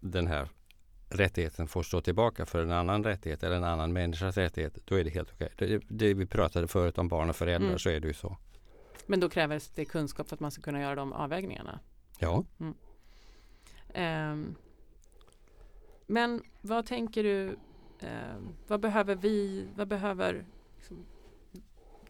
den 0.00 0.26
här 0.26 0.48
rättigheten 1.08 1.68
får 1.68 1.82
stå 1.82 2.00
tillbaka 2.00 2.46
för 2.46 2.62
en 2.62 2.70
annan 2.72 3.04
rättighet 3.04 3.42
eller 3.42 3.56
en 3.56 3.64
annan 3.64 3.92
människas 3.92 4.36
rättighet, 4.36 4.78
då 4.84 4.94
är 4.94 5.04
det 5.04 5.10
helt 5.10 5.32
okej. 5.32 5.52
Det, 5.58 5.82
det 5.88 6.14
vi 6.14 6.26
pratade 6.26 6.68
förut 6.68 6.98
om 6.98 7.08
barn 7.08 7.30
och 7.30 7.36
föräldrar, 7.36 7.68
Mm. 7.68 7.78
så 7.78 7.88
är 7.90 8.00
det 8.00 8.08
ju 8.08 8.14
så. 8.14 8.36
Men 9.06 9.20
då 9.20 9.28
krävs 9.28 9.68
det 9.68 9.84
kunskap 9.84 10.28
för 10.28 10.36
att 10.36 10.40
man 10.40 10.50
ska 10.50 10.62
kunna 10.62 10.80
göra 10.80 10.94
de 10.94 11.12
avvägningarna. 11.12 11.80
Ja, 12.18 12.44
Ehm, 13.94 14.54
men 16.06 16.42
vad 16.60 16.86
tänker 16.86 17.22
du, 17.22 17.56
ehm, 18.00 18.48
vad 18.66 18.80
behöver 18.80 19.14
vi, 19.14 19.66
vad 19.76 19.88
behöver 19.88 20.44
liksom, 20.76 21.04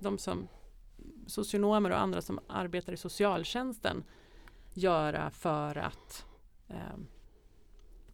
de 0.00 0.18
som 0.18 0.48
socionomer 1.26 1.90
och 1.90 1.98
andra 1.98 2.22
som 2.22 2.40
arbetar 2.46 2.92
i 2.92 2.96
socialtjänsten 2.96 4.04
göra 4.74 5.30
för 5.30 5.78
att 5.78 6.26
eh, 6.68 6.76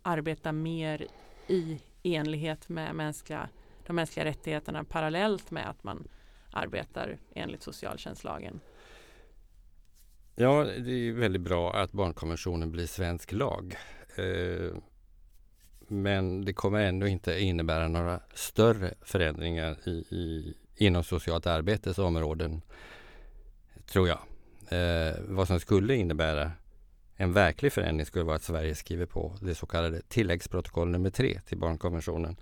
arbeta 0.03 0.53
mer 0.53 1.07
i 1.47 1.81
enlighet 2.03 2.69
med 2.69 2.95
mänskliga, 2.95 3.49
de 3.87 3.97
mänskliga 3.97 4.25
rättigheterna 4.25 4.85
parallellt 4.85 5.51
med 5.51 5.69
att 5.71 5.85
man 5.85 6.09
arbetar 6.53 7.19
enligt 7.35 7.63
socialtjänstlagen? 7.63 8.61
ja 10.37 10.65
det 10.65 11.09
är 11.09 11.13
väldigt 11.13 11.43
bra 11.43 11.73
att 11.75 11.93
barnkonventionen 11.93 12.73
blir 12.73 12.87
svensk 12.87 13.33
lag. 13.33 13.77
Eh, 14.17 14.77
men 15.89 16.45
det 16.45 16.53
kommer 16.53 16.81
ändå 16.81 17.07
inte 17.07 17.41
innebära 17.41 17.89
några 17.89 18.21
större 18.35 18.95
förändringar 19.03 19.89
i, 19.89 19.91
i, 19.91 20.55
inom 20.77 21.05
socialt 21.05 21.47
arbetes 21.47 21.99
områden, 21.99 22.63
tror 23.87 24.09
jag. 24.09 24.19
Eh, 24.69 25.15
vad 25.29 25.47
som 25.47 25.61
skulle 25.61 25.97
innebära 25.97 26.53
en 27.17 27.33
verklig 27.33 27.73
förändring 27.73 28.07
skulle 28.07 28.25
vara 28.25 28.37
att 28.37 28.43
Sverige 28.43 28.75
skriver 28.75 29.07
på 29.07 29.37
det 29.41 29.55
så 29.55 29.67
kallade 29.67 30.03
tilläggsprotokoll 30.09 30.89
nummer 30.89 31.11
tre 31.11 31.41
till 31.47 31.59
barnkonventionen 31.59 32.37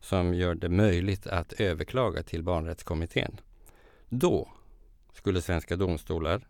som 0.00 0.34
gör 0.34 0.54
det 0.54 0.68
möjligt 0.68 1.26
att 1.26 1.52
överklaga 1.52 2.22
till 2.22 2.42
barnrättskommittén. 2.42 3.40
Då 4.08 4.48
skulle 5.12 5.42
svenska 5.42 5.76
domstolar 5.76 6.46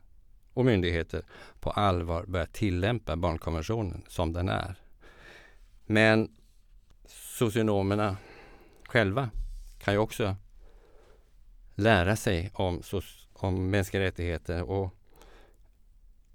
och 0.53 0.65
myndigheter 0.65 1.23
på 1.61 1.71
allvar 1.71 2.25
börja 2.27 2.47
tillämpa 2.47 3.17
barnkonventionen 3.17 4.05
som 4.09 4.33
den 4.33 4.49
är. 4.49 4.75
Men 5.87 6.31
socionomerna 7.09 8.17
själva 8.85 9.31
kan 9.79 9.95
ju 9.95 10.01
också 10.01 10.37
lära 11.77 12.17
sig 12.17 12.51
om, 12.55 12.83
om 13.33 13.71
mänskliga 13.71 14.03
rättigheter 14.03 14.63
och, 14.63 14.95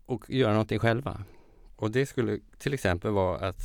och 0.06 0.30
göra 0.30 0.52
någonting 0.52 0.80
själva. 0.80 1.24
Och 1.76 1.92
det 1.92 2.06
skulle 2.06 2.40
till 2.58 2.74
exempel 2.74 3.12
vara 3.12 3.48
att 3.48 3.62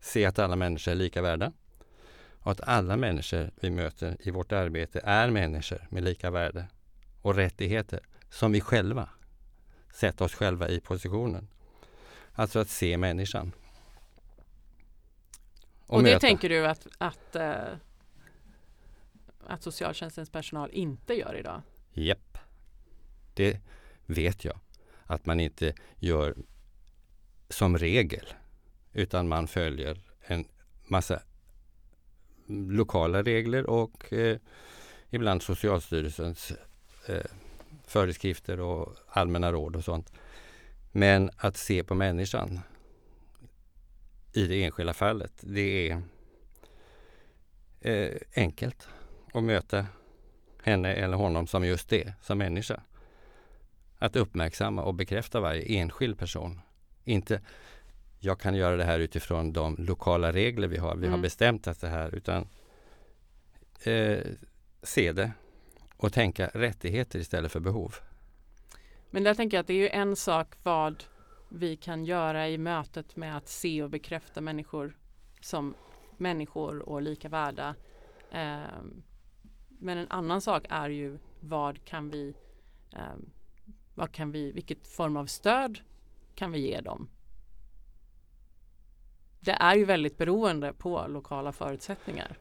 se 0.00 0.24
att 0.24 0.38
alla 0.38 0.56
människor 0.56 0.92
är 0.92 0.96
lika 0.96 1.22
värda 1.22 1.52
och 2.38 2.52
att 2.52 2.60
alla 2.60 2.96
människor 2.96 3.50
vi 3.60 3.70
möter 3.70 4.16
i 4.20 4.30
vårt 4.30 4.52
arbete 4.52 5.00
är 5.04 5.30
människor 5.30 5.86
med 5.90 6.04
lika 6.04 6.30
värde 6.30 6.66
och 7.22 7.34
rättigheter 7.34 8.00
som 8.30 8.52
vi 8.52 8.60
själva 8.60 9.08
sätter 9.94 10.24
oss 10.24 10.34
själva 10.34 10.68
i 10.68 10.80
positionen. 10.80 11.48
Alltså 12.32 12.58
att 12.58 12.68
se 12.68 12.96
människan. 12.96 13.52
Och, 15.86 16.02
det 16.02 16.10
möta. 16.10 16.20
tänker 16.20 16.48
du 16.48 16.66
att, 16.66 16.86
att, 16.98 17.36
eh, 17.36 17.54
att 19.46 19.62
socialtjänstens 19.62 20.30
personal 20.30 20.70
inte 20.72 21.14
gör 21.14 21.36
idag? 21.36 21.62
Japp. 21.92 22.38
Det 23.34 23.60
vet 24.06 24.44
jag 24.44 24.58
att 25.04 25.26
man 25.26 25.40
inte 25.40 25.74
gör 25.98 26.34
som 27.48 27.78
regel. 27.78 28.26
Utan 28.92 29.28
man 29.28 29.46
följer 29.46 30.00
en 30.20 30.44
massa 30.86 31.22
lokala 32.46 33.22
regler 33.22 33.70
och 33.70 34.12
eh, 34.12 34.38
ibland 35.10 35.42
Socialstyrelsens 35.42 36.52
eh, 37.08 37.24
föreskrifter 37.86 38.60
och 38.60 38.96
allmänna 39.08 39.52
råd 39.52 39.76
och 39.76 39.84
sånt. 39.84 40.12
Men 40.92 41.30
att 41.36 41.56
se 41.56 41.84
på 41.84 41.94
människan 41.94 42.60
i 44.32 44.46
det 44.46 44.64
enskilda 44.64 44.92
fallet, 44.92 45.32
det 45.40 45.90
är 45.90 46.02
eh, 47.80 48.16
enkelt 48.34 48.88
att 49.34 49.44
möta 49.44 49.86
henne 50.62 50.92
eller 50.92 51.16
honom 51.16 51.46
som 51.46 51.64
just 51.66 51.88
det, 51.88 52.12
som 52.22 52.38
människa. 52.38 52.80
Att 53.98 54.16
uppmärksamma 54.16 54.82
och 54.82 54.94
bekräfta 54.94 55.40
varje 55.40 55.62
enskild 55.78 56.18
person. 56.18 56.60
Inte 57.04 57.40
jag 58.20 58.40
kan 58.40 58.54
göra 58.54 58.76
det 58.76 58.84
här 58.84 58.98
utifrån 58.98 59.52
de 59.52 59.76
lokala 59.78 60.32
regler 60.32 60.68
vi 60.68 60.76
har. 60.78 60.96
Vi 60.96 61.06
har 61.06 61.12
Mm. 61.14 61.22
bestämt 61.22 61.66
att 61.66 61.80
det 61.80 61.88
här 61.88 62.14
utan 62.14 62.48
eh, 63.84 64.18
se 64.82 65.12
det 65.12 65.32
och 65.96 66.12
tänka 66.12 66.50
rättigheter 66.54 67.18
istället 67.18 67.52
för 67.52 67.60
behov. 67.60 67.94
Men 69.10 69.22
där 69.24 69.34
tänker 69.34 69.56
jag 69.56 69.60
att 69.62 69.66
det 69.66 69.72
är 69.74 69.78
ju 69.78 69.88
en 69.88 70.16
sak 70.16 70.48
vad 70.62 71.04
vi 71.48 71.76
kan 71.76 72.04
göra 72.04 72.48
i 72.48 72.58
mötet 72.58 73.16
med 73.16 73.36
att 73.36 73.48
se 73.48 73.82
och 73.82 73.90
bekräfta 73.90 74.40
människor 74.40 74.96
som 75.40 75.74
människor 76.16 76.88
och 76.88 77.02
lika 77.02 77.28
värda. 77.28 77.74
Ehm, 78.32 79.02
men 79.84 79.98
en 79.98 80.10
annan 80.10 80.40
sak 80.40 80.66
är 80.68 80.88
ju 80.88 81.18
vad 81.40 81.84
kan 81.84 82.10
vi, 82.10 82.34
eh, 82.92 83.16
vad 83.94 84.12
kan 84.12 84.32
vi, 84.32 84.52
vilket 84.52 84.86
form 84.86 85.16
av 85.16 85.26
stöd 85.26 85.78
kan 86.34 86.52
vi 86.52 86.58
ge 86.58 86.80
dem? 86.80 87.08
Det 89.40 89.52
är 89.52 89.74
ju 89.74 89.84
väldigt 89.84 90.18
beroende 90.18 90.72
på 90.72 91.06
lokala 91.08 91.52
förutsättningar. 91.52 92.38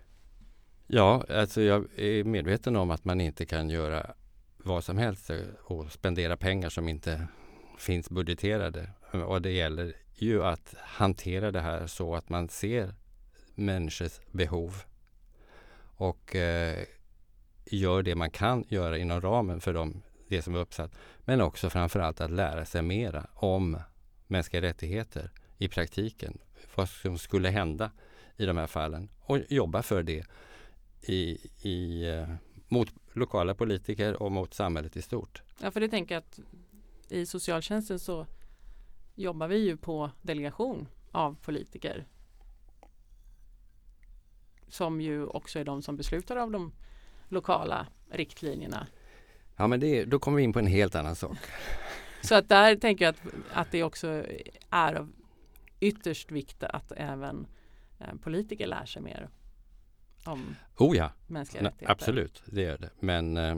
Ja, 0.88 1.26
alltså 1.30 1.62
jag 1.62 2.00
är 2.00 2.24
medveten 2.24 2.76
om 2.76 2.92
att 2.92 3.06
man 3.06 3.22
inte 3.22 3.46
kan 3.46 3.70
göra 3.70 4.14
vad 4.58 4.84
som 4.84 4.98
helst 4.98 5.32
och 5.64 5.92
spendera 5.92 6.38
pengar 6.38 6.70
som 6.70 6.88
inte 6.88 7.28
finns 7.78 8.10
budgeterade. 8.10 8.90
Och 9.28 9.42
det 9.42 9.52
gäller 9.52 9.94
ju 10.14 10.44
att 10.44 10.76
hantera 10.80 11.52
det 11.52 11.62
här 11.62 11.88
så 11.88 12.16
att 12.16 12.30
man 12.30 12.50
ser 12.50 12.96
människors 13.56 14.20
behov 14.32 14.84
och 15.96 16.36
eh, 16.36 16.86
gör 17.78 18.04
det 18.04 18.16
man 18.16 18.30
kan 18.30 18.64
göra 18.68 18.98
inom 18.98 19.22
ramen 19.22 19.62
för 19.62 19.74
de, 19.74 20.02
det 20.28 20.42
som 20.42 20.56
är 20.56 20.60
uppsatt. 20.60 20.96
Men 21.20 21.42
också 21.42 21.70
framförallt 21.70 22.22
att 22.22 22.32
lära 22.32 22.66
sig 22.66 22.82
mera 22.82 23.28
om 23.34 23.78
mänskliga 24.28 24.62
rättigheter 24.62 25.32
i 25.58 25.68
praktiken. 25.68 26.38
Vad 26.76 26.90
som 26.90 27.18
skulle 27.18 27.50
hända 27.50 27.92
i 28.38 28.46
de 28.46 28.58
här 28.58 28.68
fallen 28.68 29.10
och 29.20 29.40
jobba 29.50 29.84
för 29.84 30.04
det 30.04 30.26
i, 31.02 31.38
i, 31.62 32.08
eh, 32.10 32.28
mot 32.68 32.94
lokala 33.14 33.56
politiker 33.56 34.24
och 34.24 34.32
mot 34.32 34.54
samhället 34.54 34.98
i 34.98 35.02
stort. 35.02 35.42
Ja, 35.62 35.72
för 35.72 35.80
det 35.80 35.90
tänker 35.90 36.16
jag 36.16 36.20
att 36.20 36.40
i 37.10 37.26
socialtjänsten 37.26 38.00
så 38.00 38.26
jobbar 39.16 39.48
vi 39.48 39.58
ju 39.58 39.78
på 39.78 40.12
delegation 40.22 40.88
av 41.12 41.36
politiker. 41.42 42.06
Som 44.68 45.02
ju 45.02 45.26
också 45.26 45.60
är 45.60 45.64
de 45.64 45.82
som 45.82 45.98
beslutar 45.98 46.36
av 46.36 46.52
de 46.52 46.74
lokala 47.34 47.88
riktlinjerna. 48.12 48.88
Ja, 49.56 49.68
men 49.68 49.80
det, 49.80 50.06
då 50.06 50.20
kommer 50.20 50.38
vi 50.38 50.44
in 50.44 50.54
på 50.54 50.60
en 50.60 50.68
helt 50.68 50.96
annan 50.96 51.16
sak. 51.16 51.38
Så 52.22 52.36
att 52.36 52.50
där 52.50 52.76
tänker 52.76 53.06
jag 53.06 53.16
att, 53.16 53.34
att 53.54 53.72
det 53.72 53.84
också 53.84 54.26
är 54.70 54.94
av 54.96 55.12
ytterst 55.80 56.32
vikt 56.32 56.64
att 56.64 56.92
även 56.92 57.48
eh, 58.00 58.16
politiker 58.22 58.68
lär 58.68 58.86
sig 58.86 59.02
mer 59.02 59.30
om 60.26 60.56
Oh 60.78 60.98
ja, 60.98 61.12
mänskliga 61.28 61.64
rättigheter. 61.64 61.92
absolut, 61.92 62.44
det 62.46 62.62
gör 62.62 62.78
det. 62.78 62.90
Men 63.00 63.38
eh, 63.38 63.58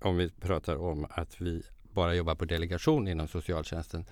om 0.00 0.16
vi 0.16 0.30
pratar 0.30 0.76
om 0.76 1.06
att 1.10 1.40
vi 1.40 1.62
bara 1.82 2.14
jobbar 2.14 2.34
på 2.34 2.44
delegation 2.44 3.08
inom 3.08 3.28
socialtjänsten, 3.28 4.06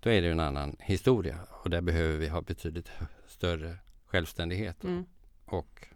då 0.00 0.10
är 0.10 0.22
det 0.22 0.28
en 0.28 0.40
annan 0.40 0.76
historia 0.80 1.38
och 1.50 1.70
där 1.70 1.80
behöver 1.80 2.16
vi 2.16 2.28
ha 2.28 2.40
betydligt 2.40 2.90
större 3.26 3.76
självständighet. 4.06 4.84
Mm. 4.84 5.04
Och 5.44 5.88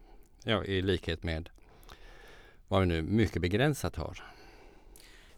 ja, 0.44 0.64
i 0.64 0.82
likhet 0.82 1.22
med 1.22 1.50
vad 2.70 2.80
vi 2.80 2.86
nu 2.86 3.02
mycket 3.02 3.42
begränsat 3.42 3.96
har. 3.96 4.24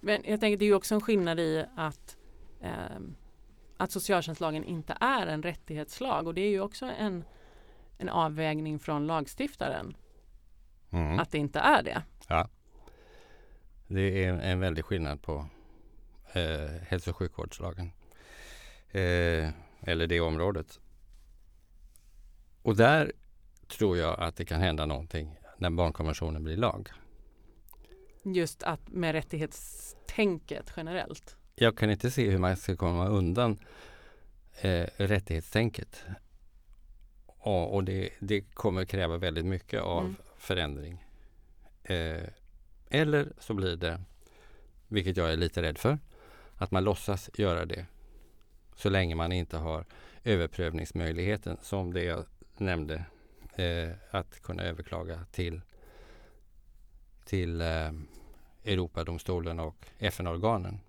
Men 0.00 0.22
jag 0.24 0.40
tänker 0.40 0.56
det 0.56 0.64
är 0.64 0.66
ju 0.66 0.74
också 0.74 0.94
en 0.94 1.00
skillnad 1.00 1.40
i 1.40 1.64
att, 1.76 2.16
ehm, 2.62 3.14
att 3.76 3.92
socialtjänstlagen 3.92 4.64
inte 4.64 4.96
är 5.00 5.26
en 5.26 5.42
rättighetslag 5.42 6.26
och 6.26 6.34
det 6.34 6.40
är 6.40 6.50
ju 6.50 6.60
också 6.60 6.86
en, 6.86 7.24
en 7.98 8.08
avvägning 8.08 8.78
från 8.78 9.06
lagstiftaren 9.06 9.96
Mm. 10.92 11.18
att 11.18 11.30
det 11.30 11.38
inte 11.38 11.58
är 11.60 11.82
det. 11.82 12.02
Det 13.86 14.24
är 14.24 14.32
en 14.32 14.60
väldig 14.60 14.84
skillnad 14.84 15.22
på 15.22 15.46
eh, 16.32 16.82
hälso 16.88 17.10
och 17.10 17.16
sjukvårdslagen. 17.16 17.92
Eh, 18.90 19.48
eller 19.80 20.06
det 20.06 20.20
området. 20.20 20.80
Och 22.62 22.76
där 22.76 23.12
tror 23.68 23.98
jag 23.98 24.20
att 24.20 24.36
det 24.36 24.44
kan 24.44 24.60
hända 24.60 24.86
någonting 24.86 25.38
när 25.56 25.70
barnkonventionen 25.70 26.44
blir 26.44 26.56
lag. 26.56 26.88
Just 28.24 28.62
att 28.62 28.88
med 28.88 29.12
rättighetstänket 29.12 30.72
generellt. 30.76 31.36
Jag 31.54 31.76
kan 31.76 31.90
inte 31.90 32.10
se 32.10 32.30
hur 32.30 32.38
man 32.38 32.56
ska 32.56 32.76
komma 32.76 33.08
undan 33.08 33.58
eh, 34.60 34.86
rättighetstänket 34.96 36.04
och, 37.26 37.74
och 37.74 37.84
det, 37.84 38.10
det 38.20 38.40
kommer 38.40 38.84
kräva 38.84 39.16
väldigt 39.18 39.44
mycket 39.44 39.80
av 39.82 40.00
Mm. 40.00 40.16
förändring. 40.36 41.04
Eh, 41.84 42.22
eller 42.90 43.32
så 43.38 43.54
blir 43.54 43.76
det, 43.76 44.00
vilket 44.88 45.16
jag 45.16 45.32
är 45.32 45.36
lite 45.36 45.62
rädd 45.62 45.78
för, 45.78 45.98
att 46.56 46.70
man 46.70 46.84
låtsas 46.84 47.30
göra 47.34 47.64
det 47.66 47.86
så 48.76 48.88
länge 48.90 49.14
man 49.14 49.32
inte 49.32 49.56
har 49.56 49.84
överprövningsmöjligheten 50.24 51.56
som 51.62 51.92
det 51.92 52.04
jag 52.04 52.24
nämnde, 52.56 53.04
eh, 53.56 53.90
att 54.10 54.42
kunna 54.42 54.62
överklaga 54.62 55.24
till, 55.32 55.60
till 57.24 57.60
eh, 57.60 57.90
Europadomstolen 58.64 59.60
och 59.60 59.86
FN-organen. 59.98 60.80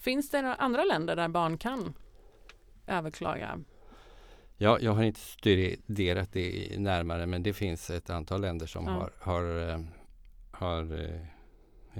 Finns 0.00 0.30
det 0.30 0.42
några 0.42 0.54
andra 0.54 0.84
länder 0.84 1.16
där 1.16 1.28
barn 1.28 1.58
kan 1.58 1.94
överklaga? 2.86 3.60
Ja, 4.56 4.78
jag 4.80 4.92
har 4.92 5.02
inte 5.02 5.20
studerat 5.20 6.32
det 6.32 6.74
närmare 6.78 7.26
men 7.26 7.42
det 7.42 7.52
finns 7.52 7.90
ett 7.90 8.10
antal 8.10 8.40
länder 8.40 8.66
som 8.66 8.86
Ja. 8.86 8.92
har, 8.92 9.12
har, 9.18 9.68
eh, 9.70 9.80
har 10.50 11.00
eh, 11.00 11.20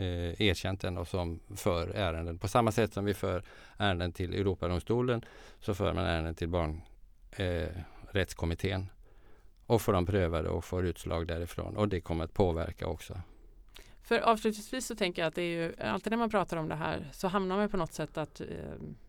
eh, 0.02 0.42
erkänt 0.42 0.80
den 0.80 0.98
och 0.98 1.08
som 1.08 1.40
för 1.56 1.88
ärenden. 1.88 2.38
På 2.38 2.48
samma 2.48 2.72
sätt 2.72 2.92
som 2.92 3.04
vi 3.04 3.14
för 3.14 3.42
ärenden 3.76 4.12
till 4.12 4.34
Europadomstolen 4.34 5.24
så 5.60 5.74
för 5.74 5.94
man 5.94 6.04
ärenden 6.04 6.34
till 6.34 6.48
barnrättskommittén 6.48 8.80
eh, 8.80 8.86
och 9.70 9.82
får 9.82 9.92
dem 9.92 10.06
prövade 10.06 10.48
och 10.48 10.64
får 10.64 10.86
utslag 10.86 11.26
därifrån 11.26 11.76
och 11.76 11.88
det 11.88 12.00
kommer 12.00 12.24
att 12.24 12.34
påverka 12.34 12.86
också. 12.86 13.20
För 14.02 14.18
avslutningsvis 14.18 14.86
så 14.86 14.94
tänker 14.94 15.22
jag 15.22 15.28
att 15.28 15.34
det 15.34 15.42
är 15.42 15.62
ju 15.62 15.74
alltid 15.82 16.10
när 16.10 16.16
man 16.16 16.30
pratar 16.30 16.56
om 16.56 16.68
det 16.68 16.74
här 16.74 17.08
så 17.12 17.28
hamnar 17.28 17.56
man 17.56 17.68
på 17.68 17.76
något 17.76 17.92
sätt 17.92 18.18
att 18.18 18.40
eh, 18.40 18.46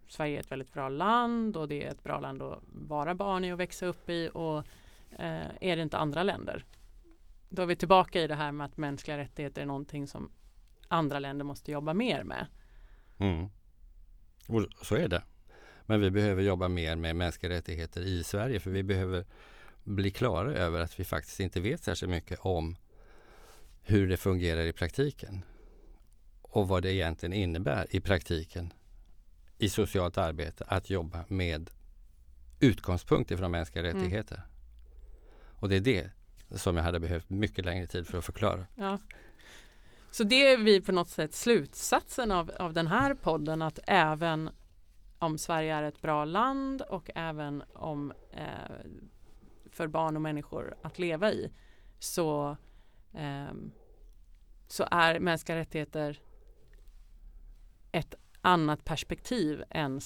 Sverige 0.07 0.35
är 0.35 0.39
ett 0.39 0.51
väldigt 0.51 0.73
bra 0.73 0.89
land 0.89 1.57
och 1.57 1.67
det 1.67 1.83
är 1.83 1.91
ett 1.91 2.03
bra 2.03 2.19
land 2.19 2.41
att 2.41 2.59
vara 2.65 3.15
barn 3.15 3.45
i 3.45 3.53
och 3.53 3.59
växa 3.59 3.85
upp 3.85 4.09
i 4.09 4.29
och 4.33 4.57
eh, 5.11 5.47
är 5.61 5.75
det 5.75 5.81
inte 5.81 5.97
andra 5.97 6.23
länder? 6.23 6.65
Då 7.49 7.61
är 7.61 7.65
vi 7.65 7.75
tillbaka 7.75 8.21
i 8.21 8.27
det 8.27 8.35
här 8.35 8.51
med 8.51 8.65
att 8.65 8.77
mänskliga 8.77 9.17
rättigheter 9.17 9.61
är 9.61 9.65
någonting 9.65 10.07
som 10.07 10.31
andra 10.87 11.19
länder 11.19 11.45
måste 11.45 11.71
jobba 11.71 11.93
mer 11.93 12.23
med. 12.23 12.47
Mm. 13.17 13.49
Och 14.47 14.85
så 14.85 14.95
är 14.95 15.07
det. 15.07 15.23
Men 15.85 16.01
vi 16.01 16.11
behöver 16.11 16.43
jobba 16.43 16.67
mer 16.67 16.95
med 16.95 17.15
mänskliga 17.15 17.51
rättigheter 17.51 18.01
i 18.01 18.23
Sverige 18.23 18.59
för 18.59 18.71
vi 18.71 18.83
behöver 18.83 19.25
bli 19.83 20.11
klara 20.11 20.53
över 20.53 20.79
att 20.79 20.99
vi 20.99 21.03
faktiskt 21.03 21.39
inte 21.39 21.59
vet 21.59 21.83
särskilt 21.83 22.09
mycket 22.09 22.39
om 22.39 22.75
hur 23.81 24.09
det 24.09 24.17
fungerar 24.17 24.61
i 24.61 24.73
praktiken 24.73 25.45
och 26.41 26.67
vad 26.67 26.83
det 26.83 26.93
egentligen 26.93 27.33
innebär 27.33 27.87
i 27.89 27.99
praktiken 28.01 28.73
i 29.57 29.69
socialt 29.69 30.17
arbete 30.17 30.63
att 30.67 30.89
jobba 30.89 31.25
med 31.27 31.69
utgångspunkt 32.59 33.31
ifrån 33.31 33.51
mänskliga 33.51 33.85
Mm. 33.85 33.97
rättigheter. 33.97 34.41
Och 35.59 35.69
det 35.69 35.75
är 35.75 35.81
det 35.81 36.11
som 36.57 36.77
jag 36.77 36.83
hade 36.83 36.99
behövt 36.99 37.29
mycket 37.29 37.65
längre 37.65 37.87
tid 37.87 38.07
för 38.07 38.17
att 38.17 38.25
förklara. 38.25 38.65
Ja. 38.75 38.99
Så 40.11 40.23
det 40.23 40.51
är 40.53 40.57
vi 40.57 40.81
på 40.81 40.91
något 40.91 41.09
sätt 41.09 41.33
slutsatsen 41.33 42.31
av, 42.31 42.51
av 42.59 42.73
den 42.73 42.87
här 42.87 43.13
podden 43.13 43.61
att 43.61 43.79
även 43.87 44.49
om 45.19 45.37
Sverige 45.37 45.75
är 45.75 45.83
ett 45.83 46.01
bra 46.01 46.25
land 46.25 46.81
och 46.81 47.09
även 47.15 47.63
om 47.73 48.13
eh, 48.31 48.45
för 49.71 49.87
barn 49.87 50.15
och 50.15 50.21
människor 50.21 50.75
att 50.81 50.99
leva 50.99 51.31
i 51.31 51.51
så, 51.99 52.57
ehm, 53.13 53.71
så 54.67 54.87
är 54.91 55.19
mänskliga 55.19 55.57
rättigheter 55.57 56.19
ett 57.91 58.15
annat 58.41 58.85
perspektiv 58.85 59.63
än 59.69 60.01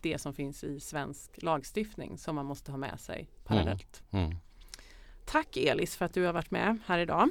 det 0.00 0.18
som 0.18 0.34
finns 0.34 0.64
i 0.64 0.80
svensk 0.80 1.42
lagstiftning 1.42 2.18
som 2.18 2.34
man 2.34 2.46
måste 2.46 2.70
ha 2.70 2.78
med 2.78 3.00
sig 3.00 3.30
parallellt. 3.44 4.02
Mm. 4.10 4.36
Tack 5.24 5.56
Elis 5.56 5.96
för 5.96 6.04
att 6.04 6.14
du 6.14 6.24
har 6.24 6.32
varit 6.32 6.50
med 6.50 6.78
här 6.86 6.98
idag. 6.98 7.28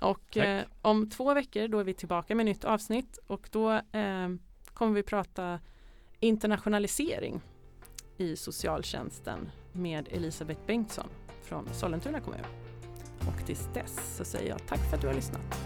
Och 0.00 0.36
eh, 0.36 0.64
om 0.82 1.10
två 1.10 1.34
veckor 1.34 1.68
då 1.68 1.78
är 1.78 1.84
vi 1.84 1.94
tillbaka 1.94 2.34
med 2.34 2.46
nytt 2.46 2.64
avsnitt 2.64 3.18
och 3.26 3.48
då 3.52 3.72
eh, 3.72 4.28
kommer 4.74 4.92
vi 4.92 5.02
prata 5.02 5.60
internationalisering 6.20 7.40
i 8.16 8.36
socialtjänsten 8.36 9.50
med 9.72 10.08
Elisabeth 10.12 10.60
Bengtsson 10.66 11.08
från 11.46 11.68
Sollentuna 11.72 12.20
kommun. 12.20 12.40
Och 13.20 13.46
tills 13.46 13.68
dess 13.74 14.16
så 14.16 14.24
säger 14.24 14.48
jag 14.48 14.66
tack 14.66 14.80
för 14.90 14.96
att 14.96 15.02
du 15.02 15.06
har 15.06 15.14
lyssnat. 15.14 15.65